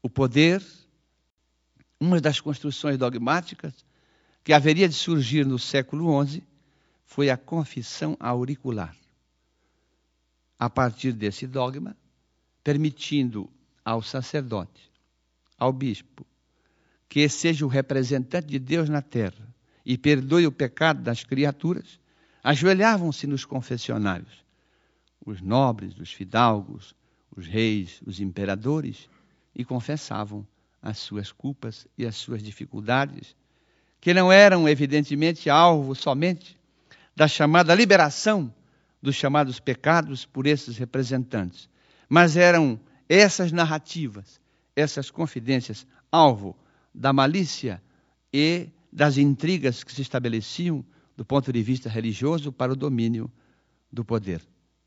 [0.03, 0.63] o poder,
[2.01, 3.73] uma das construções dogmáticas
[4.43, 6.43] que haveria de surgir no século XI
[7.07, 8.97] foi a confissão auricular.
[10.59, 11.97] A partir desse dogma,
[12.65, 13.49] permitindo
[13.85, 14.91] ao sacerdote,
[15.59, 16.27] ao bispo,
[17.09, 22.01] que seja o representante de Deus na terra e perdoe o pecado das criaturas,
[22.43, 24.45] ajoelhavam-se nos confessionários.
[25.25, 26.95] Os nobres, os fidalgos,
[27.37, 29.09] os reis, os imperadores,
[29.55, 30.47] e confessavam
[30.81, 33.37] as suas culpas e as suas dificuldades,
[34.01, 36.59] que não eram, evidentemente, alvo somente
[37.15, 38.53] da chamada liberação
[39.01, 41.69] dos chamados pecados por esses representantes,
[42.09, 44.41] mas eram essas narrativas,
[44.75, 46.57] essas confidências, alvo
[46.95, 47.83] da malícia
[48.33, 50.85] e das intrigas que se estabeleciam
[51.17, 53.31] do ponto de vista religioso para o domínio
[53.91, 54.43] do poder,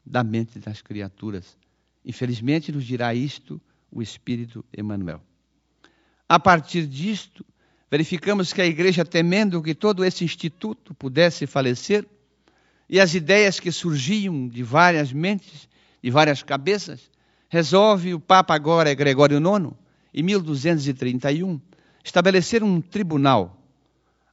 [0.06, 1.58] da mente das criaturas.
[2.04, 3.62] Infelizmente, nos dirá isto
[3.96, 5.22] o Espírito Emmanuel.
[6.28, 7.46] A partir disto,
[7.90, 12.06] verificamos que a igreja, temendo que todo esse instituto pudesse falecer,
[12.90, 15.68] e as ideias que surgiam de várias mentes,
[16.04, 17.10] de várias cabeças,
[17.50, 19.74] resolve o Papa agora Gregório IX,
[20.14, 21.60] em 1231,
[22.04, 23.66] estabelecer um tribunal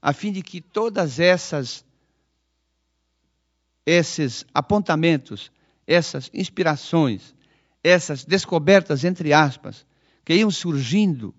[0.02, 1.84] a fim de que todas essas
[3.86, 5.50] esses apontamentos,
[5.86, 7.34] essas inspirações,
[7.82, 9.84] essas descobertas entre aspas
[10.24, 11.34] que iam surgindo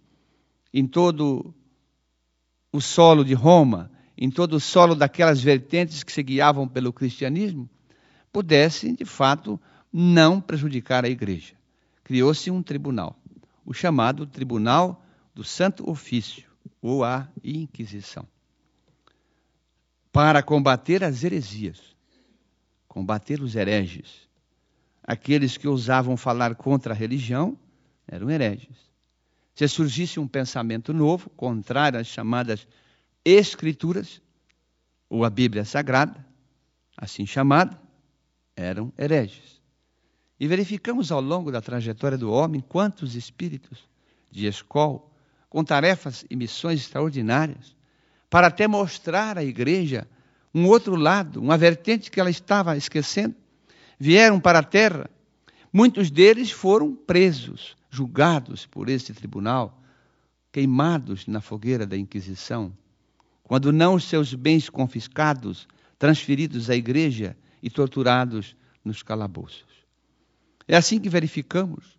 [0.73, 1.53] em todo
[2.71, 7.69] o solo de Roma, em todo o solo daquelas vertentes que se guiavam pelo cristianismo,
[8.32, 9.60] pudessem, de fato,
[9.91, 11.53] não prejudicar a igreja.
[12.03, 13.17] Criou-se um tribunal,
[13.63, 16.45] o chamado Tribunal do Santo Ofício,
[16.82, 18.27] ou a Inquisição,
[20.12, 21.95] para combater as heresias,
[22.88, 24.27] combater os hereges.
[25.04, 27.58] Aqueles que ousavam falar contra a religião
[28.08, 28.92] eram hereges.
[29.54, 32.68] Se surgisse um pensamento novo, contrário às chamadas
[33.24, 34.22] Escrituras,
[35.10, 36.26] ou a Bíblia Sagrada,
[36.98, 37.80] assim chamada,
[38.56, 39.62] eram hereges.
[40.39, 43.88] E verificamos ao longo da trajetória do homem quantos espíritos
[44.32, 45.02] de escola,
[45.50, 47.76] com tarefas e missões extraordinárias,
[48.30, 50.08] para até mostrar à igreja
[50.54, 53.36] um outro lado, uma vertente que ela estava esquecendo,
[53.99, 55.10] vieram para a terra.
[55.71, 59.82] Muitos deles foram presos, julgados por este tribunal,
[60.51, 62.71] queimados na fogueira da Inquisição,
[63.43, 69.65] quando não os seus bens confiscados, transferidos à igreja e torturados nos calabouços.
[70.67, 71.97] É assim que verificamos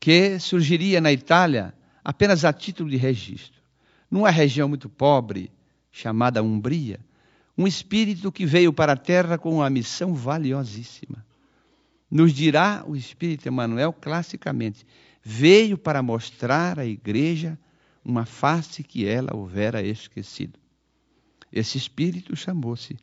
[0.00, 3.62] que surgiria na Itália apenas a título de registro,
[4.10, 5.50] numa região muito pobre,
[5.90, 6.98] chamada Umbria,
[7.56, 11.24] um espírito que veio para a terra com uma missão valiosíssima.
[12.10, 14.86] Nos dirá o Espírito Emmanuel classicamente:
[15.22, 17.58] veio para mostrar à igreja
[18.04, 20.58] uma face que ela houvera esquecido.
[21.50, 22.98] Esse espírito chamou-se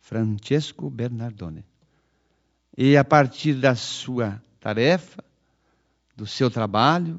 [0.00, 1.64] Francesco Bernardone.
[2.76, 5.24] E a partir da sua tarefa,
[6.16, 7.18] do seu trabalho,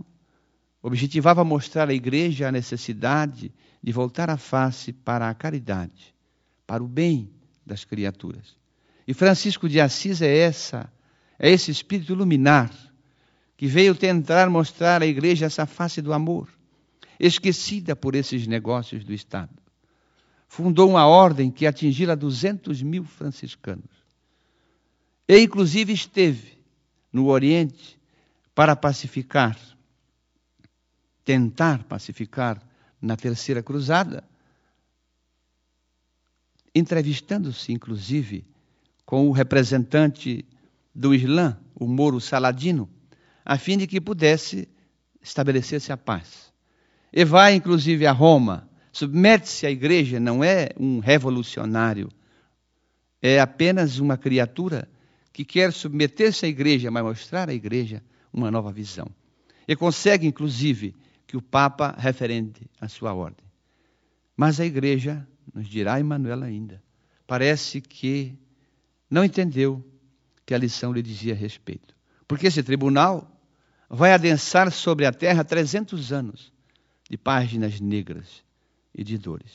[0.82, 3.52] objetivava mostrar à igreja a necessidade
[3.84, 6.14] de voltar a face para a caridade,
[6.65, 7.30] para o bem
[7.65, 8.56] das criaturas.
[9.08, 10.91] E Francisco de Assis é essa,
[11.38, 12.71] é esse espírito luminar
[13.58, 16.49] que veio tentar mostrar à igreja essa face do amor,
[17.19, 19.65] esquecida por esses negócios do Estado
[20.56, 23.89] fundou uma ordem que atingira 200 mil franciscanos.
[25.28, 26.58] E, inclusive, esteve
[27.12, 27.99] no Oriente
[28.54, 29.58] para pacificar,
[31.25, 32.62] tentar pacificar
[33.01, 34.23] na Terceira Cruzada,
[36.76, 38.46] entrevistando-se, inclusive,
[39.06, 40.46] com o representante
[40.94, 42.90] do Islã, o Moro Saladino,
[43.46, 44.68] a fim de que pudesse
[45.22, 46.54] estabelecer-se a paz.
[47.14, 52.10] E vai, inclusive, a Roma submete-se à igreja, não é um revolucionário,
[53.22, 54.88] é apenas uma criatura
[55.34, 59.08] que quer submeter-se à igreja, mas mostrar à igreja uma nova visão.
[59.68, 63.46] E consegue, inclusive, que o Papa referende a sua ordem.
[64.38, 66.81] Mas a igreja, nos dirá Emmanuel ainda,
[67.27, 68.38] parece que
[69.10, 69.84] não entendeu
[70.45, 71.95] que a lição lhe dizia a respeito.
[72.27, 73.31] Porque esse tribunal
[73.89, 76.51] vai adensar sobre a terra 300 anos
[77.10, 78.43] de páginas negras
[78.93, 79.51] e de dores.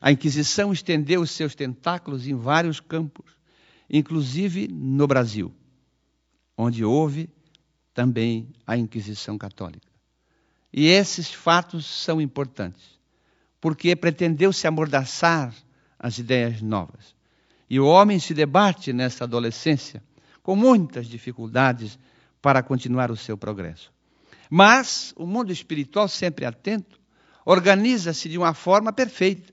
[0.00, 3.24] A Inquisição estendeu os seus tentáculos em vários campos,
[3.88, 5.52] inclusive no Brasil,
[6.56, 7.30] onde houve
[7.94, 9.88] também a Inquisição Católica.
[10.72, 12.93] E esses fatos são importantes,
[13.64, 15.54] porque pretendeu se amordaçar
[15.98, 17.16] as ideias novas.
[17.70, 20.02] E o homem se debate nessa adolescência
[20.42, 21.98] com muitas dificuldades
[22.42, 23.90] para continuar o seu progresso.
[24.50, 27.00] Mas o mundo espiritual, sempre atento,
[27.42, 29.50] organiza-se de uma forma perfeita.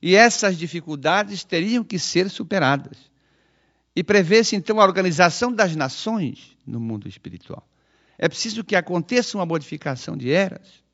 [0.00, 2.96] E essas dificuldades teriam que ser superadas.
[3.94, 7.68] E prevê-se então a organização das nações no mundo espiritual.
[8.16, 10.87] É preciso que aconteça uma modificação de eras.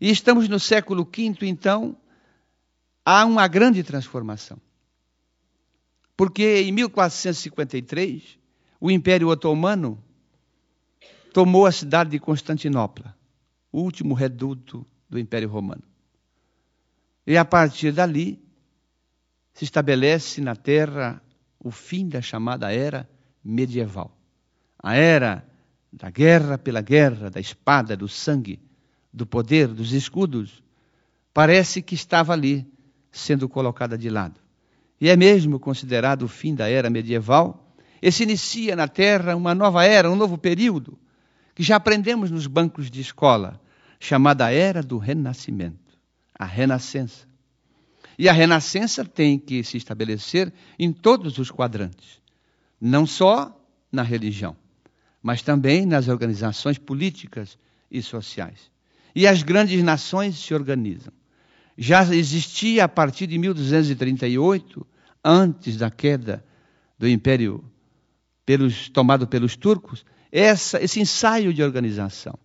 [0.00, 1.96] E estamos no século V, então,
[3.04, 4.58] há uma grande transformação.
[6.16, 8.38] Porque em 1453,
[8.80, 10.02] o Império Otomano
[11.32, 13.16] tomou a cidade de Constantinopla,
[13.70, 15.82] o último reduto do Império Romano.
[17.26, 18.42] E a partir dali
[19.52, 21.22] se estabelece na terra
[21.58, 23.08] o fim da chamada era
[23.42, 24.16] medieval.
[24.78, 25.44] A era
[25.92, 28.60] da guerra pela guerra, da espada, do sangue,
[29.16, 30.62] do poder, dos escudos,
[31.32, 32.66] parece que estava ali
[33.10, 34.38] sendo colocada de lado.
[35.00, 39.54] E é mesmo considerado o fim da era medieval e se inicia na Terra uma
[39.54, 40.98] nova era, um novo período,
[41.54, 43.58] que já aprendemos nos bancos de escola,
[43.98, 45.98] chamada Era do Renascimento,
[46.38, 47.26] a Renascença.
[48.18, 52.20] E a Renascença tem que se estabelecer em todos os quadrantes,
[52.78, 53.58] não só
[53.90, 54.54] na religião,
[55.22, 57.58] mas também nas organizações políticas
[57.90, 58.75] e sociais.
[59.16, 61.10] E as grandes nações se organizam.
[61.78, 64.86] Já existia a partir de 1238,
[65.24, 66.44] antes da queda
[66.98, 67.64] do Império
[68.44, 72.38] pelos, tomado pelos turcos, essa, esse ensaio de organização.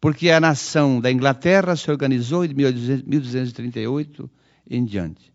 [0.00, 4.30] Porque a nação da Inglaterra se organizou em 1238
[4.70, 5.30] em diante.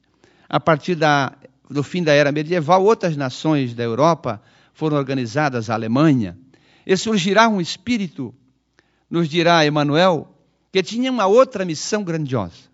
[0.49, 1.37] A partir da,
[1.69, 4.41] do fim da era medieval, outras nações da Europa
[4.73, 6.35] foram organizadas, a Alemanha,
[6.83, 8.33] e surgirá um espírito,
[9.07, 10.32] nos dirá Emmanuel,
[10.73, 12.73] que tinha uma outra missão grandiosa.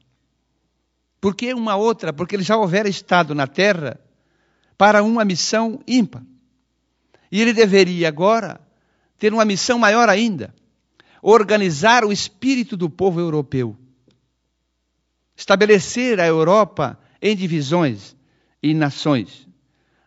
[1.19, 2.13] Por que uma outra?
[2.13, 3.99] Porque ele já houvera estado na terra
[4.77, 6.23] para uma missão ímpar.
[7.29, 8.61] E ele deveria agora
[9.17, 10.55] ter uma missão maior ainda:
[11.21, 13.75] organizar o espírito do povo europeu.
[15.35, 18.15] Estabelecer a Europa em divisões
[18.63, 19.45] e nações,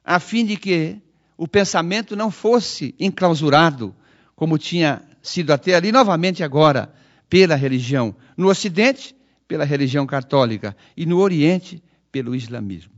[0.03, 0.99] a fim de que
[1.37, 3.95] o pensamento não fosse enclausurado,
[4.35, 6.91] como tinha sido até ali, novamente agora,
[7.33, 8.15] pela religião.
[8.37, 9.17] No Ocidente,
[9.49, 12.93] pela religião católica, e no Oriente, pelo islamismo.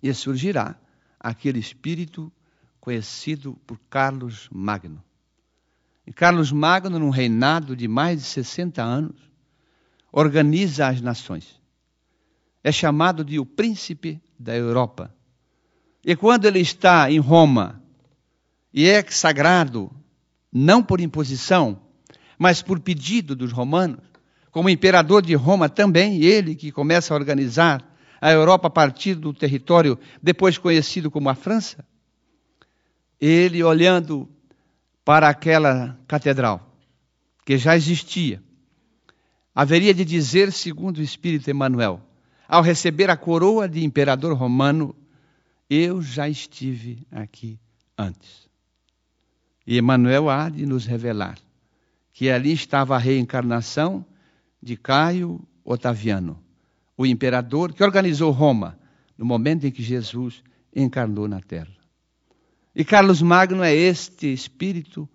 [0.00, 0.76] E surgirá
[1.18, 2.32] aquele espírito
[2.78, 5.02] conhecido por Carlos Magno.
[6.06, 9.20] E Carlos Magno, num reinado de mais de 60 anos,
[10.12, 11.60] organiza as nações.
[12.62, 15.12] É chamado de o príncipe da Europa.
[16.04, 17.82] E quando ele está em Roma
[18.72, 19.90] e é sagrado,
[20.52, 21.90] não por imposição,
[22.38, 24.00] mas por pedido dos romanos,
[24.50, 27.82] como imperador de Roma também, ele que começa a organizar
[28.20, 31.84] a Europa a partir do território depois conhecido como a França,
[33.20, 34.28] ele olhando
[35.04, 36.76] para aquela catedral,
[37.44, 38.42] que já existia,
[39.54, 42.00] haveria de dizer, segundo o Espírito Emmanuel,
[42.46, 44.94] ao receber a coroa de imperador romano,
[45.68, 47.58] eu já estive aqui
[47.96, 48.48] antes.
[49.66, 51.38] E Emmanuel há de nos revelar
[52.12, 54.04] que ali estava a reencarnação
[54.62, 56.42] de Caio Otaviano,
[56.96, 58.78] o imperador que organizou Roma
[59.16, 60.42] no momento em que Jesus
[60.74, 61.76] encarnou na terra.
[62.74, 65.08] E Carlos Magno é este espírito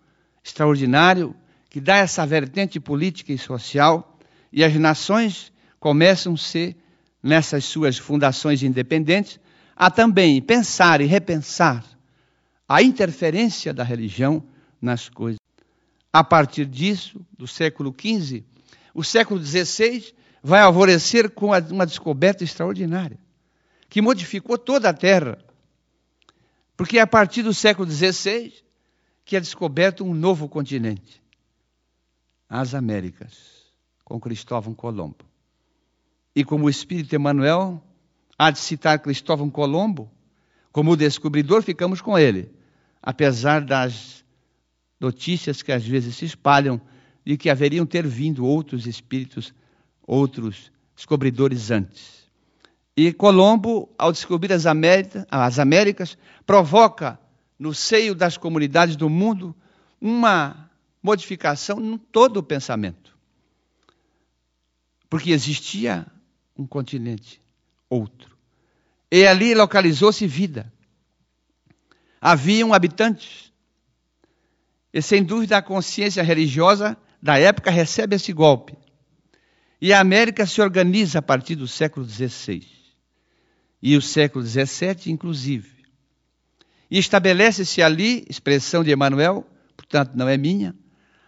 [0.44, 1.36] extraordinário
[1.70, 4.18] que dá essa vertente política e social,
[4.52, 6.76] e as nações começam a ser,
[7.22, 9.40] nessas suas fundações independentes,
[9.76, 11.84] a também pensar e repensar
[12.68, 14.44] a interferência da religião
[14.82, 15.47] nas coisas.
[16.18, 18.44] A partir disso, do século XV,
[18.92, 23.20] o século XVI vai alvorecer com uma descoberta extraordinária,
[23.88, 25.38] que modificou toda a Terra
[26.76, 28.52] porque é a partir do século XVI
[29.24, 31.22] que é descoberto um novo continente,
[32.50, 33.38] as Américas,
[34.04, 35.24] com Cristóvão Colombo.
[36.36, 37.80] E como o Espírito Emmanuel
[38.40, 40.12] há de citar Cristóvão Colombo,
[40.72, 42.52] como descobridor, ficamos com ele,
[43.04, 44.26] apesar das
[45.00, 46.82] notícias que às vezes se espalham
[47.26, 49.54] de que haveriam ter vindo outros espíritos,
[50.06, 52.28] outros descobridores antes.
[52.96, 57.20] E Colombo, ao descobrir as Américas, as Américas, provoca
[57.60, 59.56] no seio das comunidades do mundo
[60.02, 60.70] uma
[61.02, 63.16] modificação em todo o pensamento.
[65.10, 66.06] Porque existia
[66.58, 67.42] um continente,
[67.90, 68.36] outro.
[69.12, 70.72] E ali localizou-se vida.
[72.20, 73.47] Haviam habitantes.
[74.94, 78.78] E sem dúvida a consciência religiosa da época recebe esse golpe.
[79.82, 82.66] E a América se organiza a partir do século XVI.
[83.82, 85.70] E o século XVII, inclusive.
[86.90, 90.76] E estabelece-se ali, expressão de Emmanuel, portanto não é minha,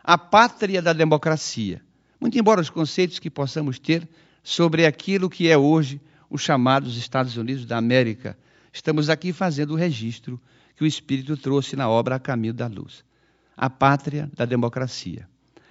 [0.03, 1.81] a pátria da democracia.
[2.19, 4.07] Muito embora os conceitos que possamos ter
[4.41, 8.37] sobre aquilo que é hoje os chamados Estados Unidos da América.
[8.71, 10.41] Estamos aqui fazendo o registro
[10.75, 13.03] que o Espírito trouxe na obra A Caminho da Luz.
[13.61, 15.27] A pátria da democracia.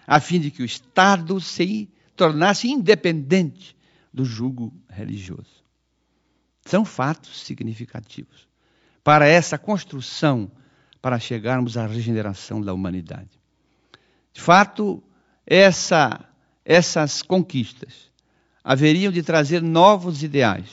[0.07, 3.75] A fim de que o Estado se tornasse independente
[4.13, 5.65] do jugo religioso.
[6.67, 8.47] São fatos significativos
[9.03, 10.51] para essa construção,
[11.01, 13.41] para chegarmos à regeneração da humanidade.
[14.35, 15.03] De fato,
[15.47, 16.29] essa,
[16.63, 18.13] essas conquistas
[18.63, 20.69] haveriam de trazer novos ideais,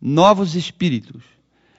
[0.00, 1.22] novos espíritos.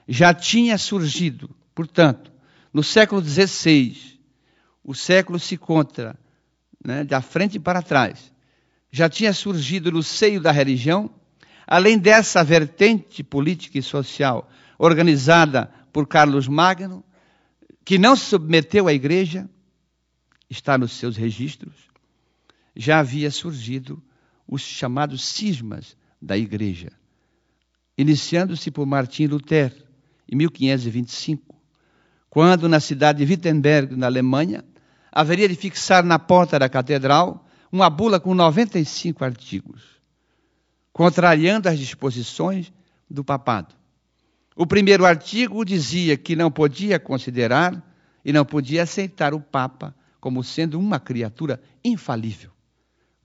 [0.07, 2.31] Já tinha surgido, portanto,
[2.71, 4.14] no século XVI,
[4.85, 6.17] o século se conta
[6.83, 8.31] né, da frente para trás,
[8.91, 11.09] já tinha surgido no seio da religião,
[11.65, 17.03] além dessa vertente política e social organizada por Carlos Magno,
[17.83, 19.49] que não se submeteu à igreja,
[20.49, 21.73] está nos seus registros,
[22.75, 24.01] já havia surgido
[24.47, 26.91] os chamados cismas da igreja,
[27.97, 29.83] iniciando-se por Martim Lutero,
[30.31, 31.55] em 1525,
[32.29, 34.63] quando na cidade de Wittenberg, na Alemanha,
[35.15, 39.81] haveria de fixar na porta da catedral uma bula com 95 artigos,
[40.91, 42.73] contrariando as disposições
[43.09, 43.73] do papado.
[44.57, 47.81] O primeiro artigo dizia que não podia considerar
[48.25, 52.51] e não podia aceitar o Papa como sendo uma criatura infalível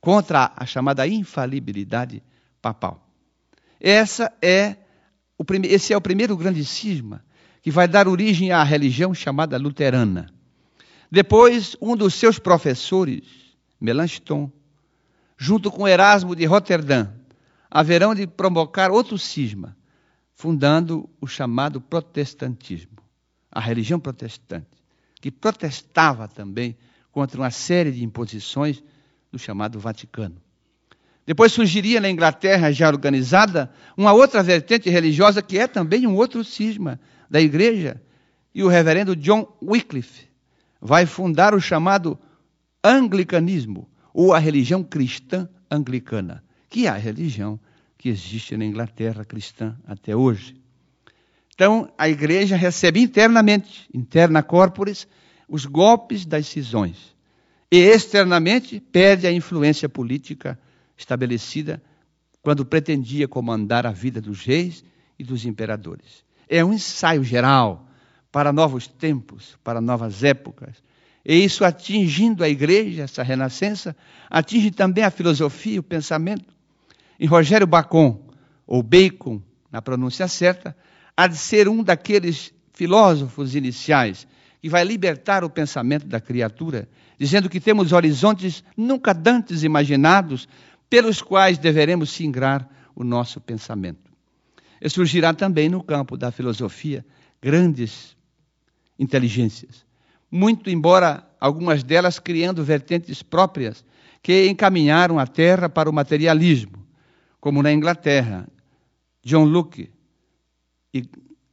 [0.01, 2.22] contra a chamada infalibilidade
[2.62, 3.07] papal.
[3.80, 4.76] Essa é
[5.36, 7.24] o esse é o primeiro grande cisma
[7.62, 10.39] que vai dar origem à religião chamada luterana.
[11.11, 13.23] Depois, um dos seus professores,
[13.81, 14.51] Melanchthon,
[15.37, 17.09] junto com Erasmo de Roterdã,
[17.69, 19.77] haverão de provocar outro cisma,
[20.35, 22.99] fundando o chamado protestantismo,
[23.51, 24.69] a religião protestante,
[25.21, 26.77] que protestava também
[27.11, 28.83] contra uma série de imposições
[29.33, 30.37] do chamado Vaticano.
[31.27, 36.45] Depois surgiria na Inglaterra, já organizada, uma outra vertente religiosa que é também um outro
[36.45, 38.01] cisma da igreja.
[38.55, 40.30] E o reverendo John Wycliffe
[40.81, 42.18] vai fundar o chamado
[42.83, 47.61] anglicanismo, ou a religião cristã anglicana, que é a religião
[47.97, 50.57] que existe na Inglaterra cristã até hoje.
[51.55, 55.07] Então, a igreja recebe internamente, interna corporis,
[55.49, 57.14] os golpes das cisões
[57.70, 60.59] e externamente perde a influência política
[60.97, 61.83] estabelecida
[62.43, 64.83] quando pretendia comandar a vida dos reis
[65.18, 66.24] e dos imperadores.
[66.49, 67.87] É um ensaio geral
[68.31, 70.83] para novos tempos, para novas épocas.
[71.24, 73.97] E isso atingindo a igreja, essa renascença,
[74.28, 76.55] atinge também a filosofia, o pensamento.
[77.18, 78.20] Em Rogério Bacon,
[78.66, 80.76] ou Bacon, na pronúncia certa,
[81.16, 84.26] há de ser um daqueles filósofos iniciais
[84.62, 86.89] que vai libertar o pensamento da criatura
[87.20, 90.49] dizendo que temos horizontes nunca dantes imaginados,
[90.89, 92.66] pelos quais deveremos singrar
[92.97, 94.11] o nosso pensamento.
[94.81, 97.05] E surgirá também no campo da filosofia
[97.41, 98.16] grandes
[99.01, 99.87] inteligências,
[100.31, 103.83] muito embora algumas delas criando vertentes próprias
[104.23, 106.87] que encaminharam a Terra para o materialismo,
[107.41, 108.47] como na Inglaterra,
[109.25, 109.91] John Locke
[110.93, 111.09] e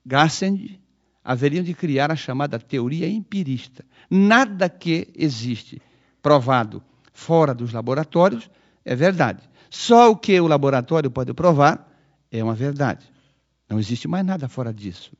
[0.06, 0.80] Gassendi
[1.24, 3.86] haveriam de criar a chamada teoria empirista.
[4.10, 5.82] Nada que existe
[6.22, 6.84] provado
[7.14, 8.50] fora dos laboratórios
[8.84, 9.41] é verdade.
[9.70, 11.89] Só o que o laboratório pode provar
[12.32, 13.06] é uma verdade.
[13.70, 15.12] Não existe mais nada fora disso.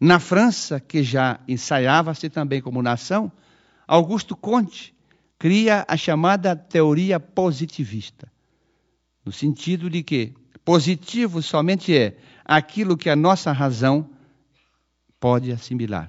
[0.00, 3.30] Na França, que já ensaiava-se também como nação,
[3.86, 4.94] Augusto Comte
[5.38, 8.32] cria a chamada teoria positivista,
[9.24, 10.32] no sentido de que
[10.64, 14.08] positivo somente é aquilo que a nossa razão
[15.18, 16.08] pode assimilar.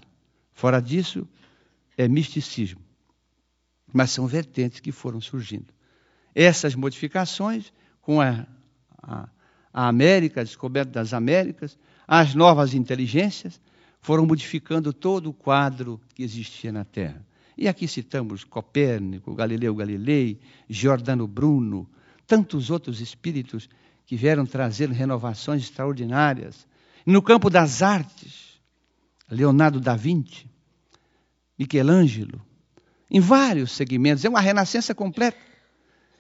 [0.53, 1.27] Fora disso,
[1.97, 2.81] é misticismo.
[3.93, 5.73] Mas são vertentes que foram surgindo.
[6.33, 8.47] Essas modificações, com a,
[9.01, 9.27] a,
[9.73, 11.77] a América, a descoberta das Américas,
[12.07, 13.59] as novas inteligências,
[14.01, 17.23] foram modificando todo o quadro que existia na Terra.
[17.57, 21.87] E aqui citamos Copérnico, Galileu Galilei, Giordano Bruno,
[22.25, 23.69] tantos outros espíritos
[24.05, 26.67] que vieram trazer renovações extraordinárias.
[27.05, 28.59] No campo das artes,
[29.29, 30.49] Leonardo da Vinci,
[31.57, 32.41] Michelangelo,
[33.09, 35.37] em vários segmentos, é uma renascença completa.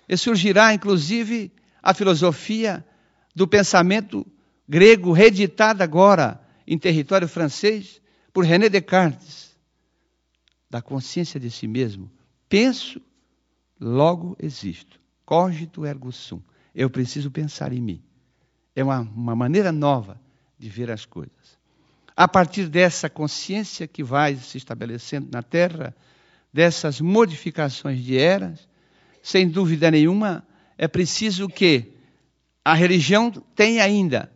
[0.07, 1.51] E surgirá, inclusive,
[1.81, 2.85] a filosofia
[3.33, 4.27] do pensamento
[4.67, 6.39] grego, reeditada agora
[6.71, 8.01] em território francês
[8.31, 9.53] por René Descartes,
[10.69, 12.09] da consciência de si mesmo.
[12.47, 13.01] Penso,
[13.77, 14.97] logo existo.
[15.25, 16.41] Cogito ergo sum.
[16.73, 18.01] Eu preciso pensar em mim.
[18.73, 20.17] É uma, uma maneira nova
[20.57, 21.59] de ver as coisas.
[22.15, 25.93] A partir dessa consciência que vai se estabelecendo na Terra,
[26.53, 28.65] dessas modificações de eras,
[29.21, 30.47] sem dúvida nenhuma,
[30.77, 31.91] é preciso que
[32.63, 34.31] a religião tenha ainda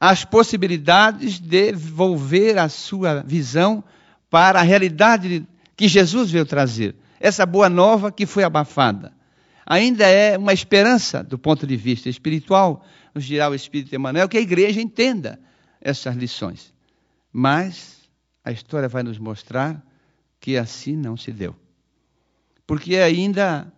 [0.00, 3.82] as possibilidades de devolver a sua visão
[4.30, 6.94] para a realidade que Jesus veio trazer.
[7.18, 9.12] Essa boa nova que foi abafada.
[9.64, 12.84] Ainda é uma esperança do ponto de vista espiritual,
[13.14, 15.40] nos dirá o Espírito Emmanuel, que a igreja entenda
[15.80, 16.72] essas lições.
[17.32, 18.08] Mas
[18.44, 19.84] a história vai nos mostrar
[20.38, 21.56] que assim não se deu.
[22.66, 23.72] Porque ainda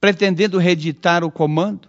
[0.00, 1.88] pretendendo reeditar o comando,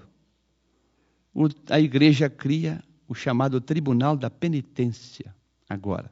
[1.70, 2.84] a igreja cria
[3.14, 5.34] o chamado Tribunal da Penitência,
[5.70, 6.12] agora.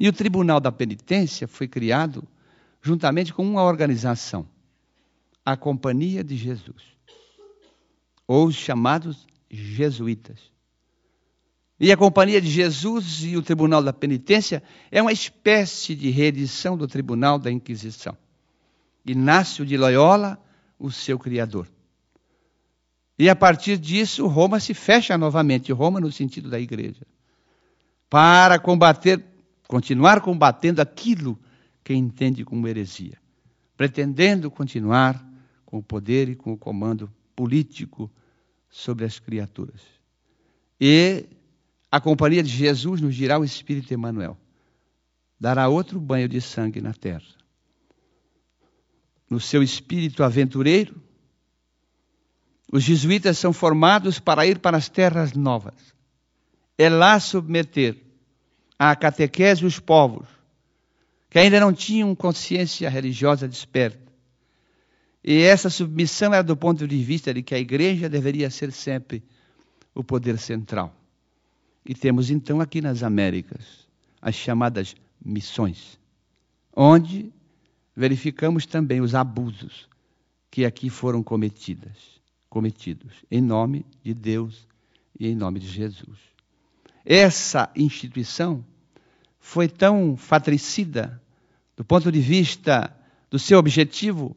[0.00, 2.26] E o Tribunal da Penitência foi criado
[2.80, 4.48] juntamente com uma organização,
[5.44, 6.82] a Companhia de Jesus,
[8.26, 10.40] ou os chamados jesuítas.
[11.78, 16.74] E a Companhia de Jesus e o Tribunal da Penitência é uma espécie de reedição
[16.74, 18.16] do Tribunal da Inquisição.
[19.04, 20.42] Inácio de Loyola,
[20.78, 21.68] o seu criador.
[23.18, 27.04] E a partir disso, Roma se fecha novamente, Roma no sentido da igreja,
[28.08, 29.24] para combater,
[29.66, 31.38] continuar combatendo aquilo
[31.82, 33.18] que entende como heresia,
[33.76, 35.26] pretendendo continuar
[35.66, 38.10] com o poder e com o comando político
[38.70, 39.80] sobre as criaturas.
[40.80, 41.26] E
[41.90, 44.38] a companhia de Jesus nos dirá o Espírito Emmanuel.
[45.40, 47.22] Dará outro banho de sangue na terra.
[49.28, 51.00] No seu espírito aventureiro,
[52.70, 55.74] os jesuítas são formados para ir para as terras novas.
[56.76, 57.96] É lá submeter
[58.78, 60.26] à catequese os povos
[61.30, 64.08] que ainda não tinham consciência religiosa desperta.
[65.22, 69.22] E essa submissão era do ponto de vista de que a igreja deveria ser sempre
[69.94, 70.94] o poder central.
[71.84, 73.86] E temos então aqui nas Américas
[74.22, 74.94] as chamadas
[75.24, 75.98] missões,
[76.74, 77.32] onde
[77.94, 79.88] verificamos também os abusos
[80.50, 82.17] que aqui foram cometidas
[82.48, 84.66] cometidos, em nome de Deus
[85.18, 86.18] e em nome de Jesus.
[87.04, 88.64] Essa instituição
[89.38, 91.20] foi tão fatricida
[91.76, 92.94] do ponto de vista
[93.30, 94.36] do seu objetivo,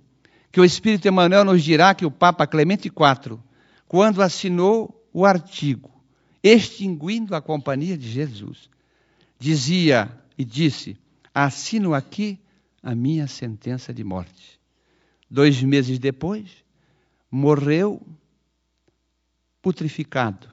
[0.51, 3.39] que o Espírito Emmanuel nos dirá que o Papa Clemente IV,
[3.87, 5.91] quando assinou o artigo
[6.43, 8.69] extinguindo a companhia de Jesus,
[9.39, 10.97] dizia e disse:
[11.33, 12.39] Assino aqui
[12.81, 14.59] a minha sentença de morte.
[15.29, 16.49] Dois meses depois,
[17.31, 18.05] morreu
[19.61, 20.49] putrificado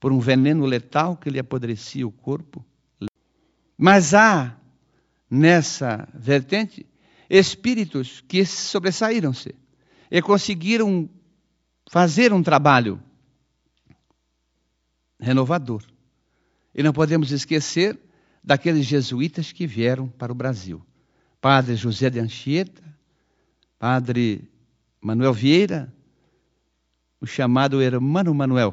[0.00, 2.64] por um veneno letal que lhe apodrecia o corpo.
[3.78, 4.56] Mas há
[5.30, 6.84] nessa vertente
[7.30, 9.54] espíritos que sobressaíram-se
[10.10, 11.08] e conseguiram
[11.90, 13.00] fazer um trabalho
[15.18, 15.82] renovador.
[16.74, 17.98] E não podemos esquecer
[18.42, 20.84] daqueles jesuítas que vieram para o Brasil.
[21.40, 22.82] Padre José de Anchieta,
[23.78, 24.51] Padre
[25.02, 25.92] Manuel Vieira,
[27.20, 28.72] o chamado Hermano Manuel,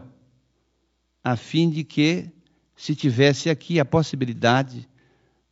[1.23, 2.29] a fim de que
[2.75, 4.87] se tivesse aqui a possibilidade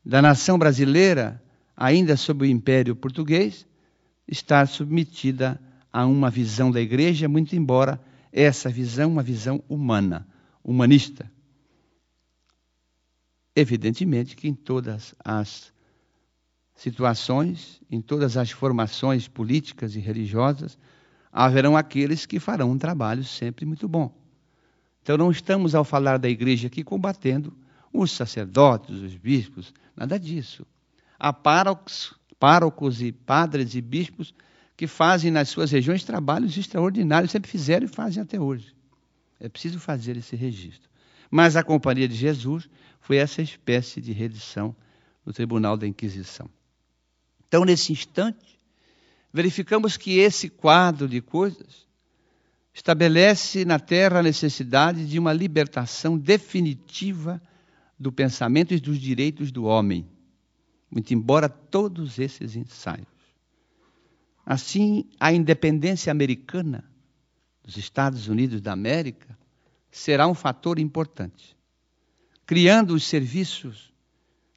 [0.06, 1.44] da nação brasileira,
[1.76, 3.68] ainda sob o Império Português,
[4.28, 5.60] estar submetida
[5.92, 8.00] a uma visão da igreja, muito embora
[8.32, 10.28] essa visão uma visão humana,
[10.64, 11.30] humanista.
[13.56, 15.74] Evidentemente que em todas as
[16.78, 20.78] situações, em todas as formações políticas e religiosas,
[21.34, 24.16] haverão aqueles que farão um trabalho sempre muito bom.
[25.02, 27.54] Então não estamos, ao falar da igreja aqui, combatendo
[27.92, 30.66] os sacerdotes, os bispos, nada disso.
[31.20, 34.34] Há párocos, párocos e padres e bispos
[34.76, 38.76] que fazem nas suas regiões trabalhos extraordinários, sempre fizeram e fazem até hoje.
[39.40, 40.88] É preciso fazer esse registro.
[41.32, 42.70] Mas a Companhia de Jesus
[43.02, 44.76] foi essa espécie de redição
[45.26, 46.48] no Tribunal da Inquisição.
[47.48, 48.60] Então, nesse instante,
[49.32, 51.88] verificamos que esse quadro de coisas
[52.74, 57.42] estabelece na Terra a necessidade de uma libertação definitiva
[57.98, 60.08] do pensamento e dos direitos do homem,
[60.92, 63.08] muito embora todos esses ensaios.
[64.46, 66.84] Assim, a independência americana
[67.64, 69.38] dos Estados Unidos da América
[69.92, 71.58] será um fator importante,
[72.46, 73.92] criando os serviços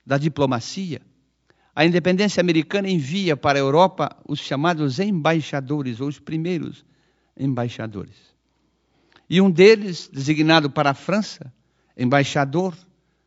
[0.05, 1.01] da diplomacia.
[1.81, 6.85] A independência americana envia para a Europa os chamados embaixadores, ou os primeiros
[7.35, 8.17] embaixadores.
[9.31, 11.51] E um deles, designado para a França,
[11.97, 12.77] embaixador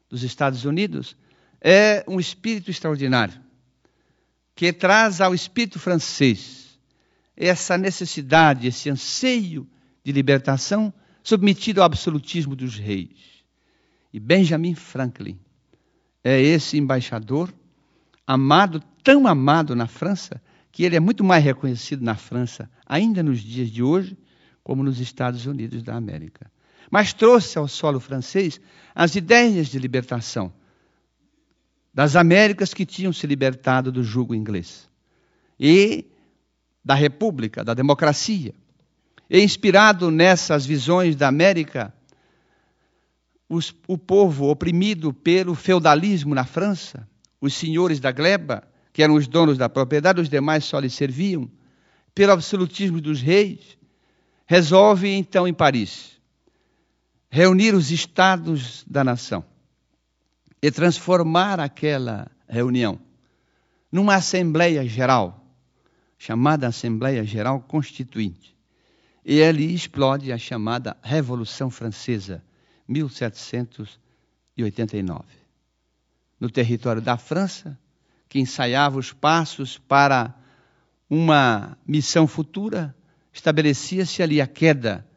[0.08, 1.18] dos Estados Unidos,
[1.60, 3.42] é um espírito extraordinário,
[4.54, 6.78] que traz ao espírito francês
[7.36, 9.68] essa necessidade, esse anseio
[10.04, 10.94] de libertação
[11.24, 13.18] submetido ao absolutismo dos reis.
[14.14, 15.40] E Benjamin Franklin
[16.24, 17.52] é esse embaixador
[18.26, 23.40] amado, tão amado na França, que ele é muito mais reconhecido na França, ainda nos
[23.40, 24.18] dias de hoje,
[24.64, 26.52] como nos Estados Unidos da América.
[26.90, 28.60] Mas trouxe ao solo francês
[28.96, 30.54] as ideias de libertação
[31.94, 34.90] das Américas que tinham se libertado do jugo inglês
[35.60, 36.06] e
[36.84, 38.54] da República, da democracia.
[39.30, 41.94] E inspirado nessas visões da América,
[43.48, 47.08] os, o povo oprimido pelo feudalismo na França,
[47.44, 48.64] os senhores da gleba,
[48.94, 51.52] que eram os donos da propriedade, os demais só lhes serviam,
[52.16, 53.78] pelo absolutismo dos reis,
[54.46, 56.14] resolve então em Paris
[57.30, 59.44] reunir os estados da nação
[60.62, 62.98] e transformar aquela reunião
[63.92, 65.46] numa Assembleia Geral,
[66.18, 68.56] chamada Assembleia Geral Constituinte.
[69.26, 72.42] E ali explode a chamada Revolução Francesa,
[72.88, 75.43] 1789.
[76.44, 77.80] No território da França,
[78.28, 80.36] que ensaiava os passos para
[81.10, 82.94] uma missão futura,
[83.32, 85.08] estabelecia-se ali a queda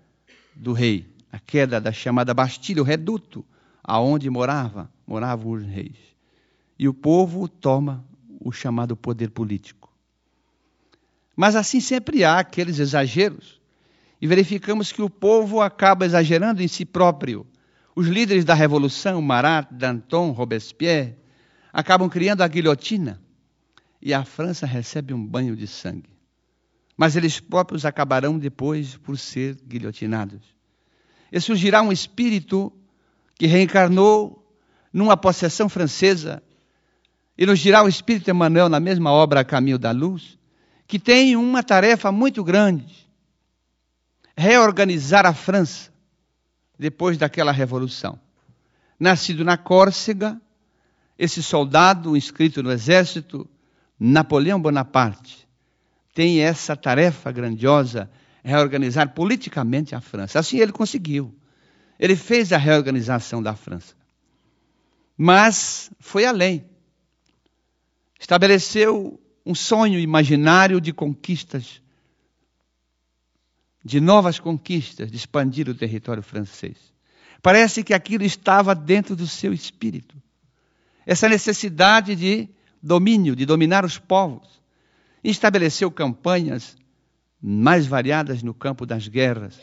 [0.54, 3.44] do rei, a queda da chamada Bastilha, o reduto,
[3.82, 5.96] aonde morava, moravam os reis.
[6.78, 8.04] E o povo toma
[8.40, 9.92] o chamado poder político.
[11.34, 13.60] Mas assim sempre há aqueles exageros,
[14.22, 17.44] e verificamos que o povo acaba exagerando em si próprio.
[17.96, 21.16] Os líderes da revolução, Marat, Danton, Robespierre,
[21.72, 23.18] acabam criando a guilhotina
[24.02, 26.10] e a França recebe um banho de sangue.
[26.94, 30.42] Mas eles próprios acabarão depois por ser guilhotinados.
[31.32, 32.70] E surgirá um espírito
[33.34, 34.46] que reencarnou
[34.92, 36.42] numa possessão francesa
[37.36, 40.38] e nos dirá o espírito Emmanuel na mesma obra Caminho da Luz,
[40.86, 43.08] que tem uma tarefa muito grande:
[44.36, 45.95] reorganizar a França
[46.78, 48.18] depois daquela revolução.
[48.98, 50.40] Nascido na Córcega,
[51.18, 53.48] esse soldado inscrito no exército,
[53.98, 55.46] Napoleão Bonaparte,
[56.14, 58.10] tem essa tarefa grandiosa,
[58.42, 60.38] reorganizar politicamente a França.
[60.38, 61.34] Assim ele conseguiu.
[61.98, 63.94] Ele fez a reorganização da França.
[65.16, 66.64] Mas foi além.
[68.20, 71.80] Estabeleceu um sonho imaginário de conquistas,
[73.86, 76.76] de novas conquistas, de expandir o território francês.
[77.40, 80.16] Parece que aquilo estava dentro do seu espírito
[81.06, 82.48] essa necessidade de
[82.82, 84.60] domínio, de dominar os povos.
[85.22, 86.76] Estabeleceu campanhas
[87.40, 89.60] mais variadas no campo das guerras,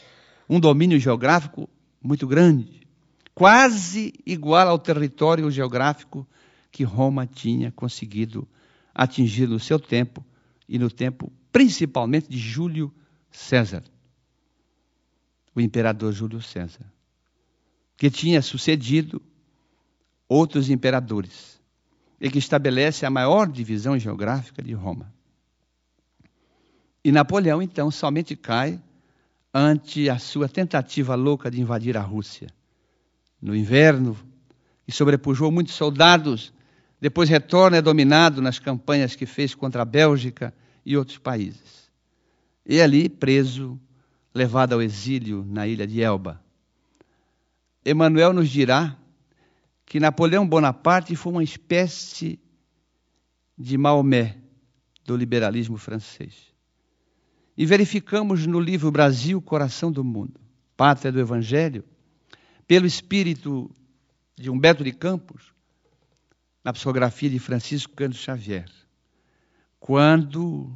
[0.50, 1.70] um domínio geográfico
[2.02, 2.88] muito grande,
[3.36, 6.26] quase igual ao território geográfico
[6.72, 8.48] que Roma tinha conseguido
[8.96, 10.26] atingir no seu tempo
[10.68, 12.94] e no tempo principalmente de Júlio
[13.30, 13.84] César,
[15.56, 16.86] o imperador Júlio César,
[17.98, 19.22] que tinha sucedido
[20.28, 21.62] outros imperadores,
[22.20, 25.14] e que estabelece a maior divisão geográfica de Roma.
[27.04, 28.82] E Napoleão, então, somente cai
[29.54, 32.48] ante a sua tentativa louca de invadir a Rússia.
[33.42, 34.18] No inverno,
[34.88, 36.54] e sobrepujou muitos soldados,
[37.00, 40.54] depois retorna e é dominado nas campanhas que fez contra a Bélgica
[40.86, 41.92] e outros países.
[42.66, 43.78] E ali, preso,
[44.34, 46.42] levado ao exílio na ilha de Elba.
[47.86, 48.98] Emmanuel nos dirá
[49.86, 52.40] que Napoleão Bonaparte foi uma espécie
[53.58, 54.38] de Maomé
[55.06, 56.54] do liberalismo francês.
[57.56, 60.40] E verificamos no livro Brasil, Coração do Mundo,
[60.76, 61.84] Pátria do Evangelho,
[62.66, 63.70] pelo espírito
[64.36, 65.54] de Humberto de Campos,
[66.64, 68.70] na psicografia de Francisco Cândido Xavier,
[69.80, 70.72] quando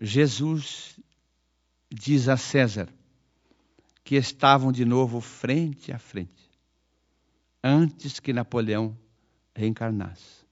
[0.00, 0.98] Jesus
[1.90, 2.88] diz a César
[4.04, 6.46] que estavam de novo frente a frente
[7.66, 8.96] antes que Napoleão
[9.54, 10.46] reencarnasse.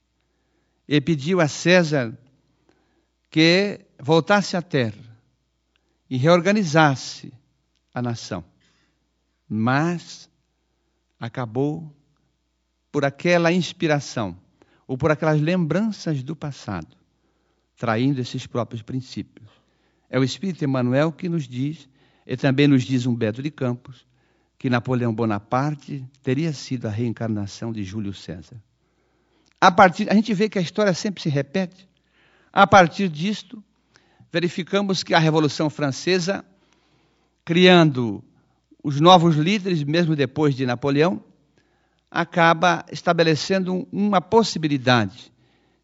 [0.85, 2.17] E pediu a César
[3.29, 5.17] que voltasse à terra
[6.09, 7.33] e reorganizasse
[7.93, 8.43] a nação.
[9.47, 10.29] Mas
[11.17, 11.95] acabou
[12.91, 14.37] por aquela inspiração
[14.85, 16.95] ou por aquelas lembranças do passado,
[17.77, 19.49] traindo esses próprios princípios.
[20.09, 21.89] É o Espírito Emmanuel que nos diz,
[22.25, 24.05] e também nos diz Humberto de Campos,
[24.57, 28.61] que Napoleão Bonaparte teria sido a reencarnação de Júlio César.
[29.59, 31.87] A partir, a gente vê que a história sempre se repete.
[32.51, 33.63] A partir disto,
[34.31, 36.45] verificamos que a Revolução Francesa,
[37.43, 38.23] criando
[38.83, 41.23] os novos líderes, mesmo depois de Napoleão,
[42.09, 45.33] acaba estabelecendo uma possibilidade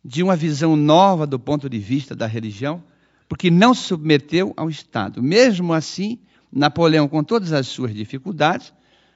[0.04, 2.84] de uma visão nova do ponto de vista da religião,
[3.32, 5.24] porque não se submeteu ao Estado.
[5.24, 6.20] Mesmo assim,
[6.52, 8.74] Napoleão, com todas as suas dificuldades,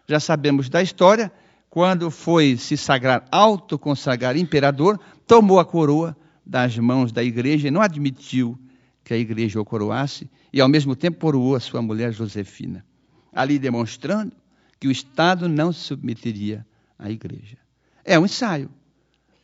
[0.07, 1.30] já sabemos da história,
[1.70, 4.97] quando foi se sagrar, autoconsagrar imperador,
[5.28, 8.57] tomou a coroa das mãos da igreja e não admitiu
[9.03, 12.86] que a igreja o coroasse, e ao mesmo tempo coroou a sua mulher Josefina,
[13.34, 14.32] ali demonstrando
[14.80, 16.66] que o Estado não se submeteria
[16.97, 17.57] à igreja.
[18.05, 18.70] É um ensaio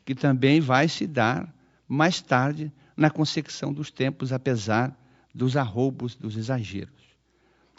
[0.06, 1.54] que também vai se dar
[1.90, 4.96] mais tarde na consecução dos tempos, apesar
[5.34, 7.02] dos arroubos, dos exageros.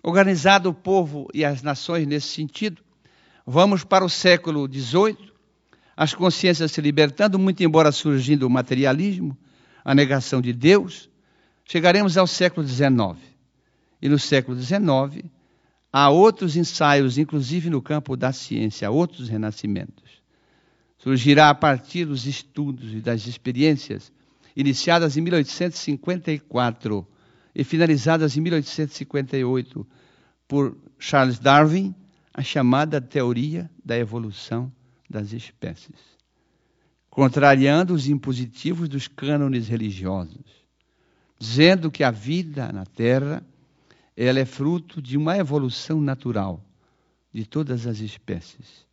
[0.03, 2.83] Organizado o povo e as nações nesse sentido,
[3.47, 5.33] vamos para o século XVIII,
[5.97, 9.39] as consciências se libertando, muito embora surgindo o materialismo,
[9.85, 11.09] a negação de Deus,
[11.65, 13.17] chegaremos ao século XIX.
[14.01, 15.25] E no século XIX,
[15.93, 20.21] há outros ensaios, inclusive no campo da ciência, outros renascimentos.
[20.99, 24.11] Surgirá a partir dos estudos e das experiências
[24.57, 27.07] iniciadas em 1854
[27.55, 29.87] e finalizadas em 1858
[30.49, 31.95] por Charles Darwin,
[32.33, 34.73] a chamada teoria da evolução
[35.09, 35.97] das espécies,
[37.11, 40.63] contrariando os impositivos dos cânones religiosos,
[41.39, 43.45] dizendo que a vida na Terra
[44.17, 46.65] ela é fruto de uma evolução natural
[47.33, 48.87] de todas as espécies.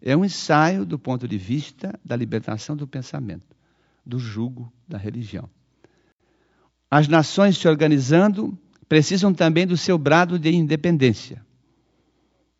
[0.00, 3.56] É um ensaio do ponto de vista da libertação do pensamento,
[4.04, 5.48] do jugo da religião.
[6.90, 11.44] As nações se organizando precisam também do seu brado de independência.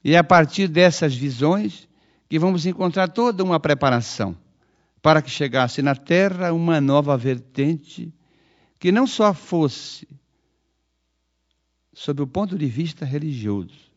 [0.03, 1.89] E é a partir dessas visões
[2.29, 4.37] que vamos encontrar toda uma preparação
[5.03, 8.13] para que chegasse na terra uma nova vertente
[8.79, 10.09] que não só fosse
[11.93, 13.93] sob o ponto de vista religioso,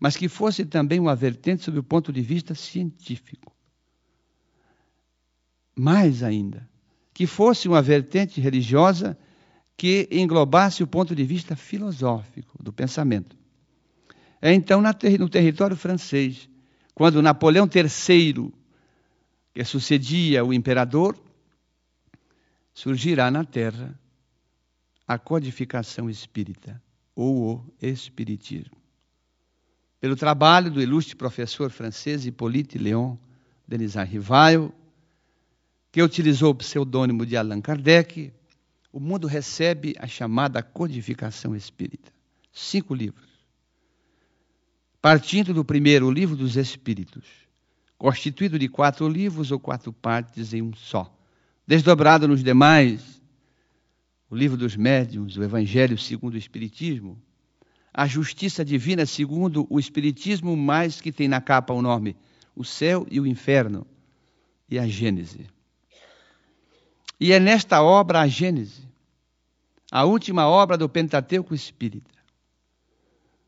[0.00, 3.52] mas que fosse também uma vertente sob o ponto de vista científico.
[5.78, 6.68] Mais ainda,
[7.14, 9.16] que fosse uma vertente religiosa
[9.76, 13.36] que englobasse o ponto de vista filosófico do pensamento.
[14.42, 16.48] É então no território francês,
[16.94, 18.52] quando Napoleão III,
[19.54, 21.16] que sucedia o imperador,
[22.74, 23.98] surgirá na terra
[25.06, 26.82] a codificação espírita,
[27.14, 28.76] ou o espiritismo.
[30.00, 33.16] Pelo trabalho do ilustre professor francês Hippolyte Léon
[33.66, 34.72] Denisard Rivail,
[35.98, 38.32] que utilizou o pseudônimo de Allan Kardec,
[38.92, 42.12] o mundo recebe a chamada codificação espírita.
[42.52, 43.28] Cinco livros.
[45.02, 47.24] Partindo do primeiro, o livro dos Espíritos,
[47.98, 51.12] constituído de quatro livros ou quatro partes em um só.
[51.66, 53.20] Desdobrado nos demais,
[54.30, 57.20] o livro dos médiuns, o Evangelho segundo o Espiritismo,
[57.92, 62.14] a justiça divina segundo o Espiritismo, mais que tem na capa o nome
[62.54, 63.84] o céu e o inferno,
[64.70, 65.57] e a Gênese.
[67.20, 68.86] E é nesta obra, a Gênese,
[69.90, 72.18] a última obra do Pentateuco Espírita,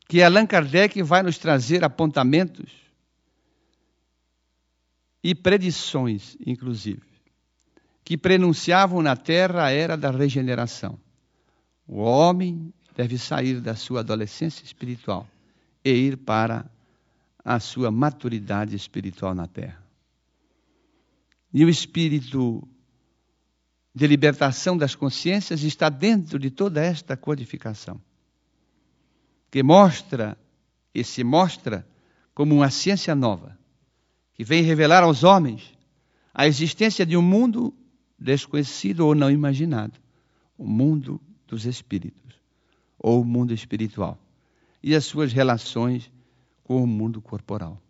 [0.07, 2.71] que Allan Kardec vai nos trazer apontamentos
[5.23, 7.01] e predições, inclusive,
[8.03, 10.99] que prenunciavam na Terra a era da regeneração.
[11.87, 15.27] O homem deve sair da sua adolescência espiritual
[15.85, 16.65] e ir para
[17.43, 19.81] a sua maturidade espiritual na Terra.
[21.53, 22.67] E o espírito
[23.93, 28.01] de libertação das consciências está dentro de toda esta codificação,
[29.49, 30.37] que mostra
[30.93, 31.85] e se mostra
[32.33, 33.57] como uma ciência nova,
[34.33, 35.77] que vem revelar aos homens
[36.33, 37.73] a existência de um mundo
[38.17, 39.99] desconhecido ou não imaginado,
[40.57, 42.35] o mundo dos espíritos,
[42.97, 44.17] ou o mundo espiritual,
[44.81, 46.09] e as suas relações
[46.63, 47.81] com o mundo corporal.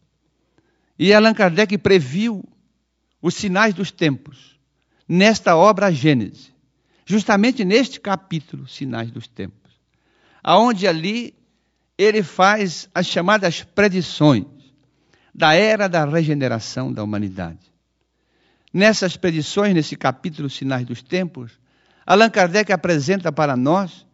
[0.97, 2.43] E Allan Kardec previu
[3.22, 4.60] os sinais dos tempos
[5.14, 6.53] nesta obra Gênesis,
[7.05, 9.74] justamente neste capítulo, Sinais dos Tempos,
[10.41, 11.36] aonde ali
[11.97, 14.45] ele faz as chamadas predições
[15.36, 17.59] da era da regeneração da humanidade.
[18.74, 21.59] Nessas predições, nesse capítulo Sinais dos Tempos,
[22.05, 24.07] Allan Kardec apresenta para nós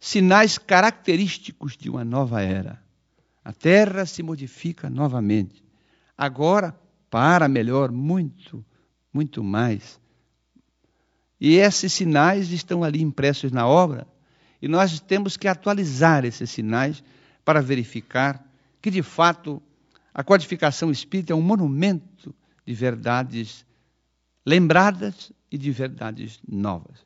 [0.00, 2.82] sinais característicos de uma nova era,
[3.44, 5.64] A terra se modifica novamente.
[6.18, 6.76] Agora,
[7.08, 8.64] para melhor, muito,
[9.12, 10.01] muito mais.
[11.44, 14.06] E esses sinais estão ali impressos na obra,
[14.62, 17.02] e nós temos que atualizar esses sinais
[17.44, 18.48] para verificar
[18.80, 19.60] que, de fato,
[20.14, 22.32] a codificação espírita é um monumento
[22.64, 23.66] de verdades
[24.46, 27.04] lembradas e de verdades novas.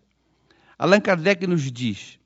[0.79, 2.19] Allan Kardec nos diz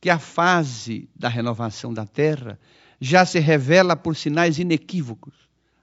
[0.00, 2.56] que a fase da renovação da Terra
[3.00, 5.34] já se revela por sinais inequívocos.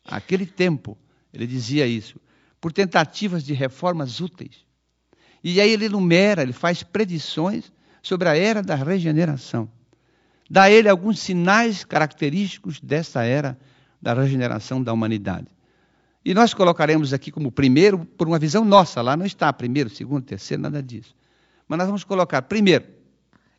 [0.06, 0.98] Aquele tempo,
[1.34, 2.18] ele dizia isso,
[2.62, 4.65] por tentativas de reformas úteis.
[5.48, 7.72] E aí ele enumera, ele faz predições
[8.02, 9.70] sobre a era da regeneração.
[10.50, 13.56] Dá a ele alguns sinais característicos dessa era
[14.02, 15.46] da regeneração da humanidade.
[16.26, 20.24] E nós colocaremos aqui como primeiro, por uma visão nossa, lá não está primeiro, segundo,
[20.24, 21.16] terceiro, nada disso.
[21.68, 22.86] Mas nós vamos colocar, primeiro,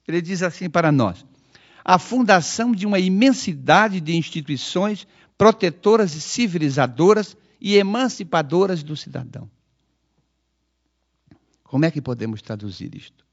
[0.09, 1.25] ele diz assim para nós:
[1.85, 5.07] a fundação de uma imensidade de instituições
[5.39, 9.49] protetoras e civilizadoras e emancipadoras do cidadão.
[11.67, 13.25] Como é que podemos traduzir isto?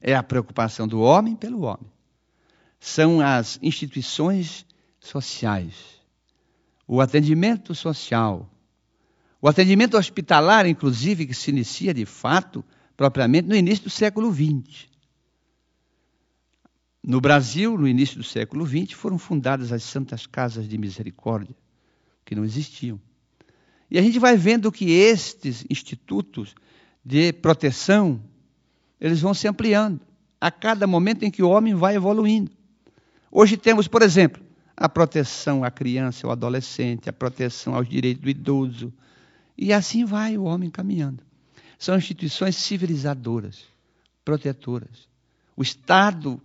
[0.00, 1.90] É a preocupação do homem pelo homem.
[2.80, 4.66] São as instituições
[4.98, 5.74] sociais,
[6.86, 8.50] o atendimento social,
[9.40, 12.64] o atendimento hospitalar, inclusive, que se inicia de fato,
[12.96, 14.88] propriamente, no início do século XX.
[17.02, 21.54] No Brasil, no início do século XX, foram fundadas as Santas Casas de Misericórdia,
[22.24, 23.00] que não existiam.
[23.90, 26.54] E a gente vai vendo que estes institutos
[27.04, 28.20] de proteção,
[29.00, 30.00] eles vão se ampliando
[30.40, 32.50] a cada momento em que o homem vai evoluindo.
[33.30, 34.42] Hoje temos, por exemplo,
[34.76, 38.92] a proteção à criança, ao adolescente, a proteção aos direitos do idoso,
[39.56, 41.22] e assim vai o homem caminhando.
[41.78, 43.64] São instituições civilizadoras,
[44.24, 45.08] protetoras.
[45.56, 46.40] O Estado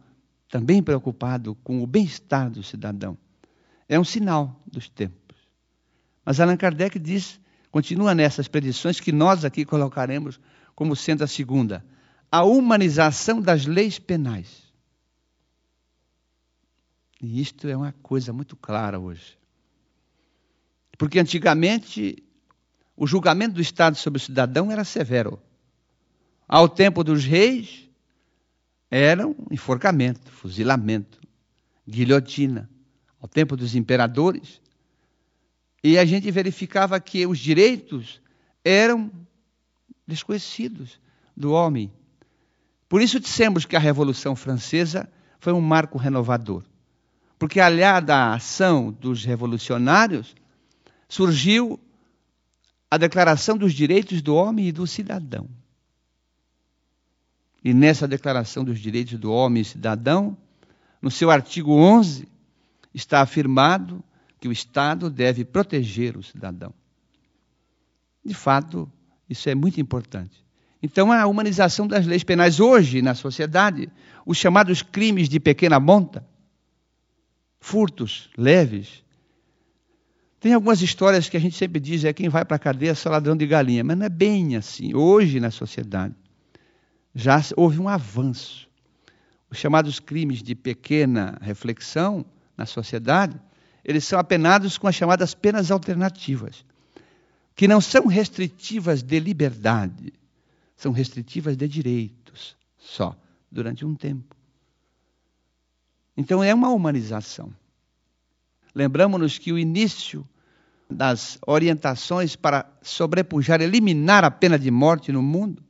[0.49, 3.18] também preocupado com o bem-estar do cidadão.
[3.88, 5.38] É um sinal dos tempos.
[6.26, 7.39] Mas Allan Kardec diz,
[7.78, 10.39] continua nessas predições que nós aqui colocaremos
[10.73, 11.86] como sendo a segunda,
[12.32, 14.63] a humanização das leis penais.
[17.21, 19.38] E isto é uma coisa muito clara hoje.
[20.97, 22.23] Porque antigamente
[22.95, 25.39] o julgamento do Estado sobre o cidadão era severo.
[26.47, 27.88] Ao tempo dos reis,
[28.89, 31.21] eram enforcamento, fuzilamento,
[31.88, 32.67] guilhotina,
[33.21, 34.59] ao tempo dos imperadores.
[35.84, 38.21] E a gente verificava que os direitos
[38.63, 39.11] eram
[40.05, 40.99] desconhecidos
[41.36, 41.91] do homem.
[42.89, 45.09] Por isso dissemos que a Revolução Francesa
[45.39, 46.63] foi um marco renovador.
[47.38, 50.36] Porque aliada à ação dos revolucionários,
[51.07, 51.80] surgiu
[52.89, 55.47] a Declaração dos Direitos do Homem e do Cidadão.
[57.63, 60.38] E nessa Declaração dos Direitos do Homem e Cidadão,
[61.01, 62.28] no seu artigo 11,
[62.93, 64.03] está afirmado
[64.40, 66.74] que o Estado deve proteger o cidadão.
[68.24, 68.92] De fato,
[69.30, 70.46] isso é muito importante.
[70.82, 73.90] Então, a humanização das leis penais hoje na sociedade,
[74.26, 76.26] os chamados crimes de pequena monta,
[77.60, 79.04] furtos leves.
[80.40, 82.96] Tem algumas histórias que a gente sempre diz, é quem vai para a cadeia é
[82.96, 84.94] só ladrão de galinha, mas não é bem assim.
[84.94, 86.16] Hoje na sociedade,
[87.14, 88.68] já houve um avanço.
[89.50, 92.26] Os chamados crimes de pequena reflexão
[92.56, 93.40] na sociedade,
[93.88, 96.66] eles são apenados com as chamadas penas alternativas,
[97.56, 100.14] que não são restritivas de liberdade,
[100.76, 103.18] são restritivas de direitos só,
[103.50, 104.36] durante um tempo.
[106.18, 107.54] Então é uma humanização.
[108.76, 110.28] Lembramos-nos que o início
[110.90, 115.64] das orientações para sobrepujar, eliminar a pena de morte no mundo,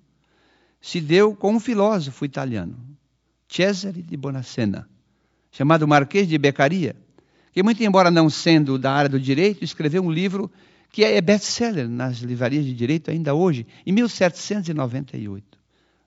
[0.82, 2.78] se deu com um filósofo italiano,
[3.48, 4.90] Cesare di Bonacena,
[5.52, 6.96] chamado Marquês de Beccaria,
[7.58, 10.52] que, muito embora não sendo da área do direito, escreveu um livro
[10.92, 15.58] que é best-seller nas livrarias de direito ainda hoje, em 1798.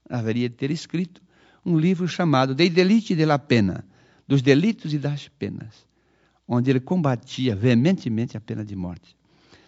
[0.09, 1.21] Haveria de ter escrito
[1.67, 3.85] um livro chamado Dei Deliti della Pena,
[4.29, 5.85] dos delitos e das penas,
[6.47, 9.17] onde ele combatia veementemente a pena de morte.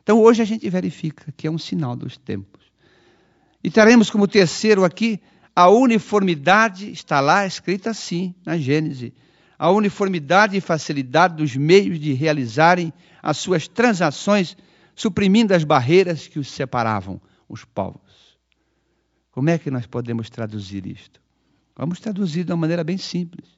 [0.05, 2.63] Então hoje a gente verifica que é um sinal dos tempos.
[3.61, 5.21] E teremos como terceiro aqui
[5.53, 9.13] a uniformidade, está lá escrita assim na Gênese,
[9.59, 12.93] a uniformidade e facilidade dos meios de realizarem
[13.23, 14.57] as suas transações,
[14.95, 18.37] suprimindo as barreiras que os separavam, os povos.
[19.31, 21.21] Como é que nós podemos traduzir isto?
[21.77, 23.49] Vamos traduzir de uma maneira bem simples.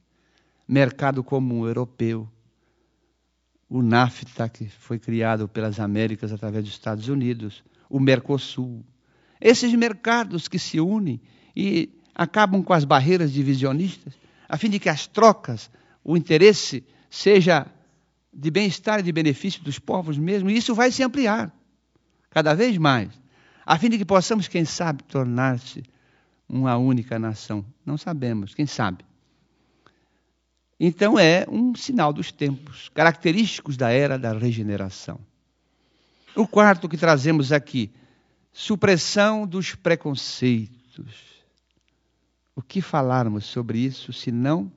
[0.66, 2.28] Mercado comum europeu,
[3.68, 8.84] o NAFTA, que foi criado pelas Américas através dos Estados Unidos, o Mercosul,
[9.40, 11.20] esses mercados que se unem
[11.56, 14.14] e acabam com as barreiras divisionistas,
[14.48, 15.70] a fim de que as trocas,
[16.04, 17.66] o interesse seja
[18.32, 21.52] de bem-estar e de benefício dos povos mesmo, e isso vai se ampliar
[22.30, 23.08] cada vez mais,
[23.64, 25.84] a fim de que possamos, quem sabe, tornar-se
[26.48, 27.64] uma única nação.
[27.86, 29.04] Não sabemos, quem sabe.
[30.78, 35.20] Então é um sinal dos tempos, característicos da era da regeneração.
[36.34, 37.92] O quarto que trazemos aqui,
[38.52, 41.14] supressão dos preconceitos.
[42.56, 44.70] O que falarmos sobre isso, se não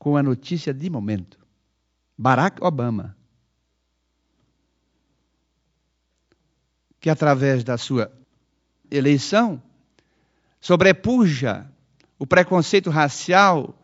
[0.00, 1.38] com a notícia de momento?
[2.16, 3.14] Barack Obama,
[6.98, 8.10] que através da sua
[8.90, 9.62] eleição
[10.58, 11.70] sobrepuja
[12.18, 13.78] o preconceito racial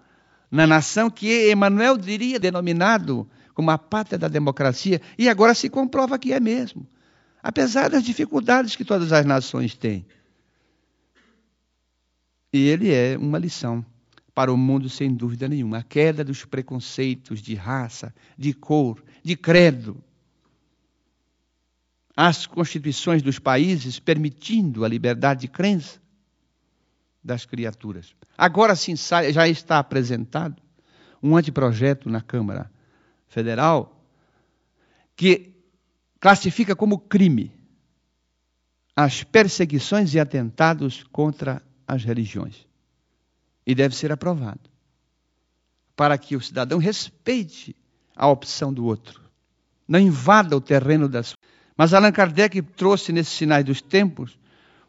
[0.50, 6.18] na nação que Emmanuel diria denominado como a pátria da democracia, e agora se comprova
[6.18, 6.86] que é mesmo,
[7.42, 10.06] apesar das dificuldades que todas as nações têm.
[12.52, 13.84] E ele é uma lição
[14.36, 15.78] para o mundo, sem dúvida nenhuma.
[15.78, 19.96] A queda dos preconceitos de raça, de cor, de credo.
[22.14, 25.98] As constituições dos países permitindo a liberdade de crença
[27.24, 28.14] das criaturas.
[28.36, 28.94] Agora sim
[29.32, 30.62] já está apresentado
[31.22, 32.70] um anteprojeto na Câmara
[33.28, 34.06] Federal
[35.16, 35.54] que
[36.20, 37.54] classifica como crime
[38.94, 42.65] as perseguições e atentados contra as religiões.
[43.66, 44.70] E deve ser aprovado.
[45.96, 47.74] Para que o cidadão respeite
[48.14, 49.20] a opção do outro.
[49.88, 51.34] Não invada o terreno das.
[51.76, 54.38] Mas Allan Kardec trouxe nesses sinais dos tempos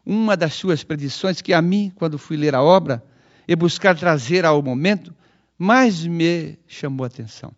[0.04, 3.04] uma das suas predições que a mim, quando fui ler a obra
[3.46, 5.14] e buscar trazer ao momento,
[5.58, 7.52] mais me chamou a atenção.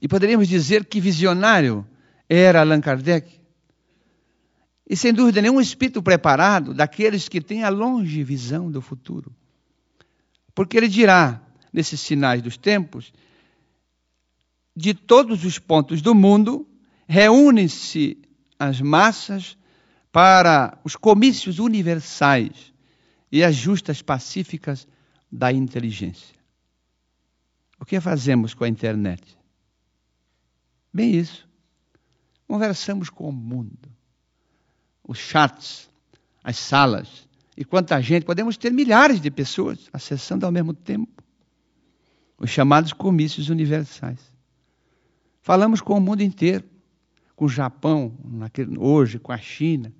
[0.00, 1.86] E poderíamos dizer que visionário
[2.28, 3.37] era Allan Kardec.
[4.88, 9.30] E sem dúvida nenhum, um espírito preparado daqueles que têm a longe visão do futuro.
[10.54, 13.12] Porque ele dirá, nesses sinais dos tempos,
[14.74, 16.66] de todos os pontos do mundo,
[17.06, 18.16] reúnem-se
[18.58, 19.58] as massas
[20.10, 22.72] para os comícios universais
[23.30, 24.88] e as justas pacíficas
[25.30, 26.34] da inteligência.
[27.78, 29.38] O que fazemos com a internet?
[30.92, 31.46] Bem isso.
[32.46, 33.97] Conversamos com o mundo.
[35.08, 35.90] Os chats,
[36.44, 37.26] as salas.
[37.56, 41.10] E quanta gente, podemos ter milhares de pessoas acessando ao mesmo tempo.
[42.38, 44.20] Os chamados comícios universais.
[45.42, 46.64] Falamos com o mundo inteiro
[47.38, 49.92] com o Japão, naquele, hoje, com a China,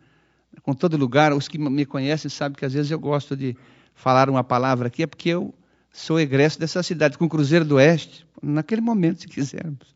[0.61, 1.33] com todo lugar.
[1.33, 3.57] Os que me conhecem sabem que às vezes eu gosto de
[3.95, 5.55] falar uma palavra aqui, é porque eu
[5.93, 9.95] sou egresso dessa cidade, com o Cruzeiro do Oeste, naquele momento, se quisermos.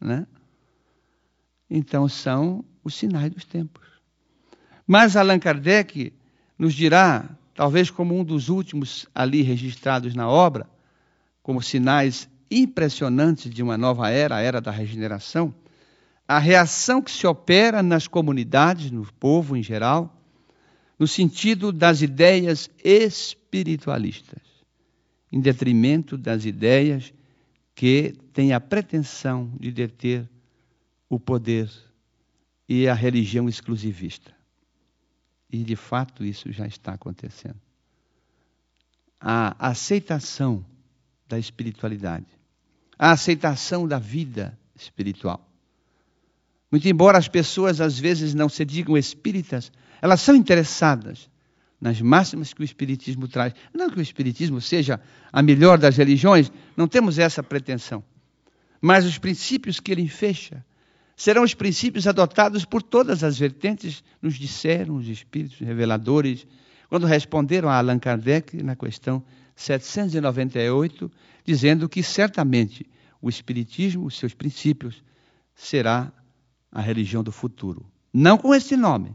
[0.00, 0.24] Né?
[1.68, 3.83] Então, são os sinais dos tempos.
[4.86, 6.12] Mas Allan Kardec
[6.58, 10.68] nos dirá, talvez como um dos últimos ali registrados na obra,
[11.42, 15.54] como sinais impressionantes de uma nova era, a era da regeneração,
[16.26, 20.14] a reação que se opera nas comunidades, no povo em geral,
[20.98, 24.42] no sentido das ideias espiritualistas,
[25.32, 27.12] em detrimento das ideias
[27.74, 30.28] que têm a pretensão de deter
[31.08, 31.70] o poder
[32.68, 34.33] e a religião exclusivista.
[35.54, 37.60] E de fato isso já está acontecendo.
[39.20, 40.64] A aceitação
[41.28, 42.26] da espiritualidade,
[42.98, 45.48] a aceitação da vida espiritual
[46.74, 49.70] muito embora as pessoas às vezes não se digam espíritas,
[50.02, 51.30] elas são interessadas
[51.80, 53.54] nas máximas que o Espiritismo traz.
[53.72, 55.00] Não que o Espiritismo seja
[55.32, 58.02] a melhor das religiões, não temos essa pretensão.
[58.80, 60.64] Mas os princípios que ele fecha
[61.16, 66.46] serão os princípios adotados por todas as vertentes, nos disseram os Espíritos reveladores,
[66.88, 69.22] quando responderam a Allan Kardec na questão
[69.56, 71.10] 798,
[71.44, 72.86] dizendo que certamente
[73.20, 75.02] o Espiritismo, os seus princípios,
[75.54, 76.12] será
[76.70, 77.86] a religião do futuro.
[78.12, 79.14] Não com esse nome,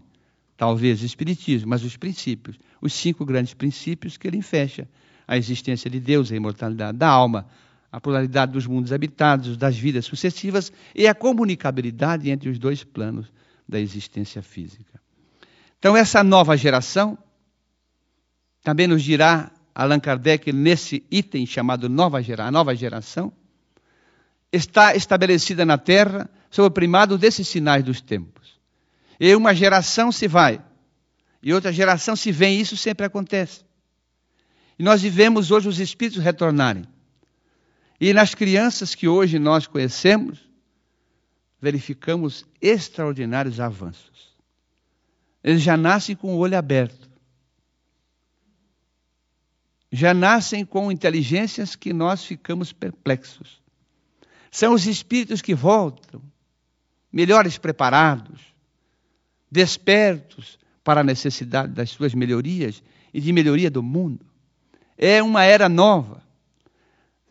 [0.58, 4.88] talvez Espiritismo, mas os princípios, os cinco grandes princípios que ele fecha:
[5.28, 7.48] a existência de Deus, a imortalidade da alma,
[7.92, 13.32] a pluralidade dos mundos habitados, das vidas sucessivas e a comunicabilidade entre os dois planos
[13.68, 15.02] da existência física.
[15.78, 17.18] Então, essa nova geração
[18.64, 23.32] também nos dirá Allan Kardec nesse item chamado nova, gera, nova geração,
[24.52, 28.60] está estabelecida na Terra sob o primado desses sinais dos tempos.
[29.20, 30.62] E uma geração se vai,
[31.42, 33.64] e outra geração se vem, isso sempre acontece.
[34.78, 36.84] E nós vivemos hoje os espíritos retornarem.
[38.00, 40.40] E nas crianças que hoje nós conhecemos,
[41.60, 44.38] verificamos extraordinários avanços.
[45.44, 47.10] Eles já nascem com o olho aberto.
[49.92, 53.60] Já nascem com inteligências que nós ficamos perplexos.
[54.52, 56.22] São os espíritos que voltam,
[57.12, 58.42] melhores preparados,
[59.52, 62.84] despertos para a necessidade das suas melhorias
[63.14, 64.26] e de melhoria do mundo.
[64.98, 66.29] É uma era nova.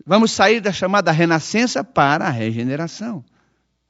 [0.09, 3.23] Vamos sair da chamada renascença para a regeneração,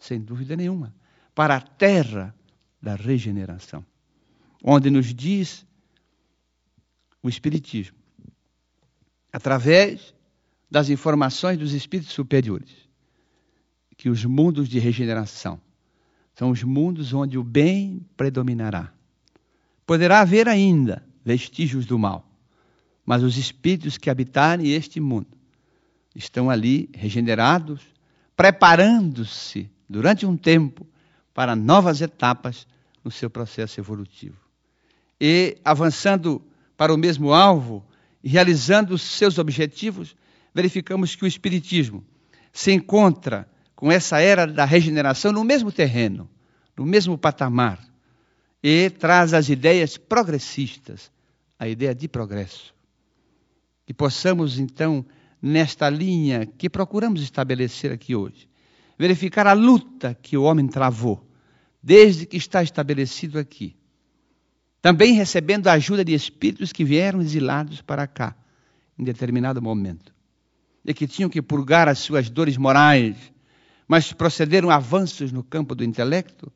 [0.01, 0.93] sem dúvida nenhuma,
[1.33, 2.35] para a terra
[2.83, 3.87] da regeneração,
[4.65, 5.65] onde nos diz
[7.23, 7.97] o Espiritismo,
[9.33, 10.13] através
[10.69, 12.75] das informações dos espíritos superiores,
[13.97, 15.61] que os mundos de regeneração
[16.35, 18.93] são os mundos onde o bem predominará.
[19.87, 22.29] Poderá haver ainda vestígios do mal,
[23.07, 25.38] mas os espíritos que habitarem este mundo
[26.19, 27.81] estão ali regenerados,
[28.37, 30.87] preparando-se durante um tempo
[31.33, 32.67] para novas etapas
[33.05, 34.37] no seu processo evolutivo.
[35.21, 36.43] E avançando
[36.77, 37.87] para o mesmo alvo
[38.23, 40.17] e realizando seus objetivos,
[40.53, 42.05] verificamos que o Espiritismo
[42.53, 46.29] se encontra com essa era da regeneração no mesmo terreno,
[46.77, 47.79] no mesmo patamar,
[48.61, 51.13] e traz as ideias progressistas,
[51.57, 52.75] a ideia de progresso.
[53.87, 55.07] Que possamos, então,
[55.41, 58.49] nesta linha que procuramos estabelecer aqui hoje,
[58.99, 61.25] verificar a luta que o homem travou,
[61.83, 63.77] desde que está estabelecido aqui.
[64.83, 68.37] Também recebendo a ajuda de espíritos que vieram exilados para cá,
[68.99, 70.13] em determinado momento,
[70.85, 73.17] e que tinham que purgar as suas dores morais,
[73.87, 76.53] mas procederam avanços no campo do intelecto,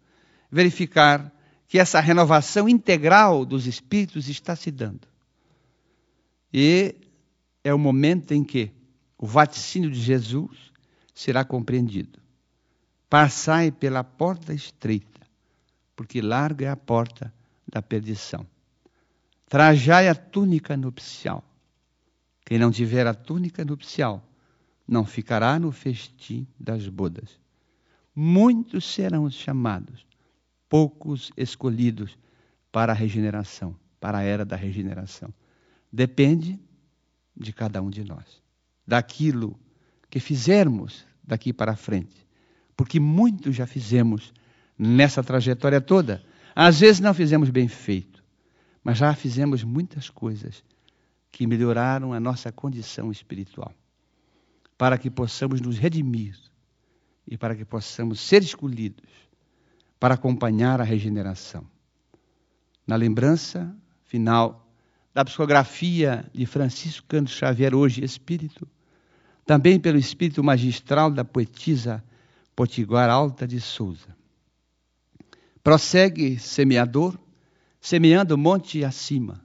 [0.50, 1.32] verificar
[1.66, 5.08] que essa renovação integral dos espíritos está se dando.
[6.52, 6.94] E
[7.64, 8.72] é o momento em que
[9.16, 10.72] o vaticínio de Jesus
[11.14, 12.20] será compreendido.
[13.08, 15.20] Passai pela porta estreita,
[15.94, 17.32] porque larga é a porta
[17.70, 18.46] da perdição.
[19.48, 21.44] Trajai a túnica nupcial.
[22.44, 24.26] Quem não tiver a túnica nupcial
[24.88, 27.38] não ficará no festim das bodas.
[28.14, 30.06] Muitos serão os chamados,
[30.68, 32.18] poucos escolhidos
[32.70, 35.32] para a regeneração, para a era da regeneração.
[35.90, 36.58] Depende
[37.36, 38.42] de cada um de nós,
[38.86, 39.58] daquilo
[40.10, 42.26] que fizermos daqui para frente,
[42.76, 44.32] porque muito já fizemos
[44.78, 46.22] nessa trajetória toda.
[46.54, 48.22] Às vezes não fizemos bem feito,
[48.82, 50.62] mas já fizemos muitas coisas
[51.30, 53.72] que melhoraram a nossa condição espiritual,
[54.76, 56.36] para que possamos nos redimir
[57.26, 59.08] e para que possamos ser escolhidos
[59.98, 61.64] para acompanhar a regeneração.
[62.86, 63.74] Na lembrança
[64.04, 64.61] final
[65.14, 68.66] da psicografia de Francisco Cândido Xavier, hoje espírito,
[69.44, 72.02] também pelo espírito magistral da poetisa
[72.56, 74.16] Potiguar Alta de Souza.
[75.62, 77.18] Prossegue semeador,
[77.80, 79.40] semeando monte acima,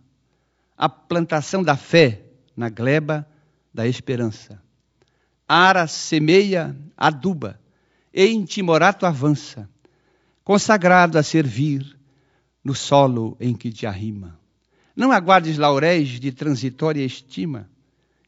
[0.78, 2.24] a plantação da fé
[2.56, 3.28] na gleba
[3.74, 4.62] da esperança.
[5.48, 7.60] Ara semeia, aduba,
[8.14, 9.70] e intimorato avança,
[10.44, 11.98] consagrado a servir
[12.64, 14.37] no solo em que te arrima.
[14.98, 17.70] Não aguardes lauréis de transitória estima,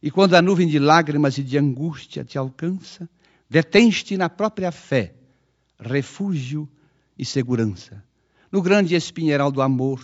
[0.04, 3.10] e quando a nuvem de lágrimas e de angústia te alcança,
[3.50, 5.16] detens-te na própria fé,
[5.80, 6.70] refúgio
[7.18, 8.04] e segurança,
[8.52, 10.00] no grande espinheiral do amor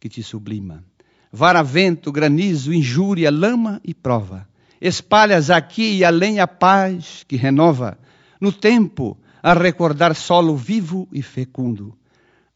[0.00, 0.82] que te sublima.
[1.30, 4.48] Vara, vento, granizo, injúria, lama e prova.
[4.80, 7.96] Espalhas aqui e além a paz que renova,
[8.40, 11.96] no tempo a recordar solo vivo e fecundo.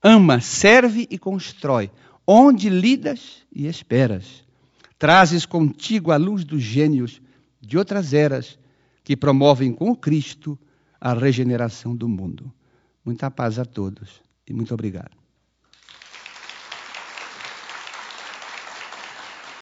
[0.03, 1.93] Ama, serve e constrói
[2.33, 4.45] onde lidas e esperas.
[4.97, 7.21] Trazes contigo a luz dos gênios
[7.61, 8.57] de outras eras
[9.03, 10.57] que promovem com o Cristo
[11.01, 12.53] a regeneração do mundo.
[13.05, 15.20] Muita paz a todos e muito obrigado.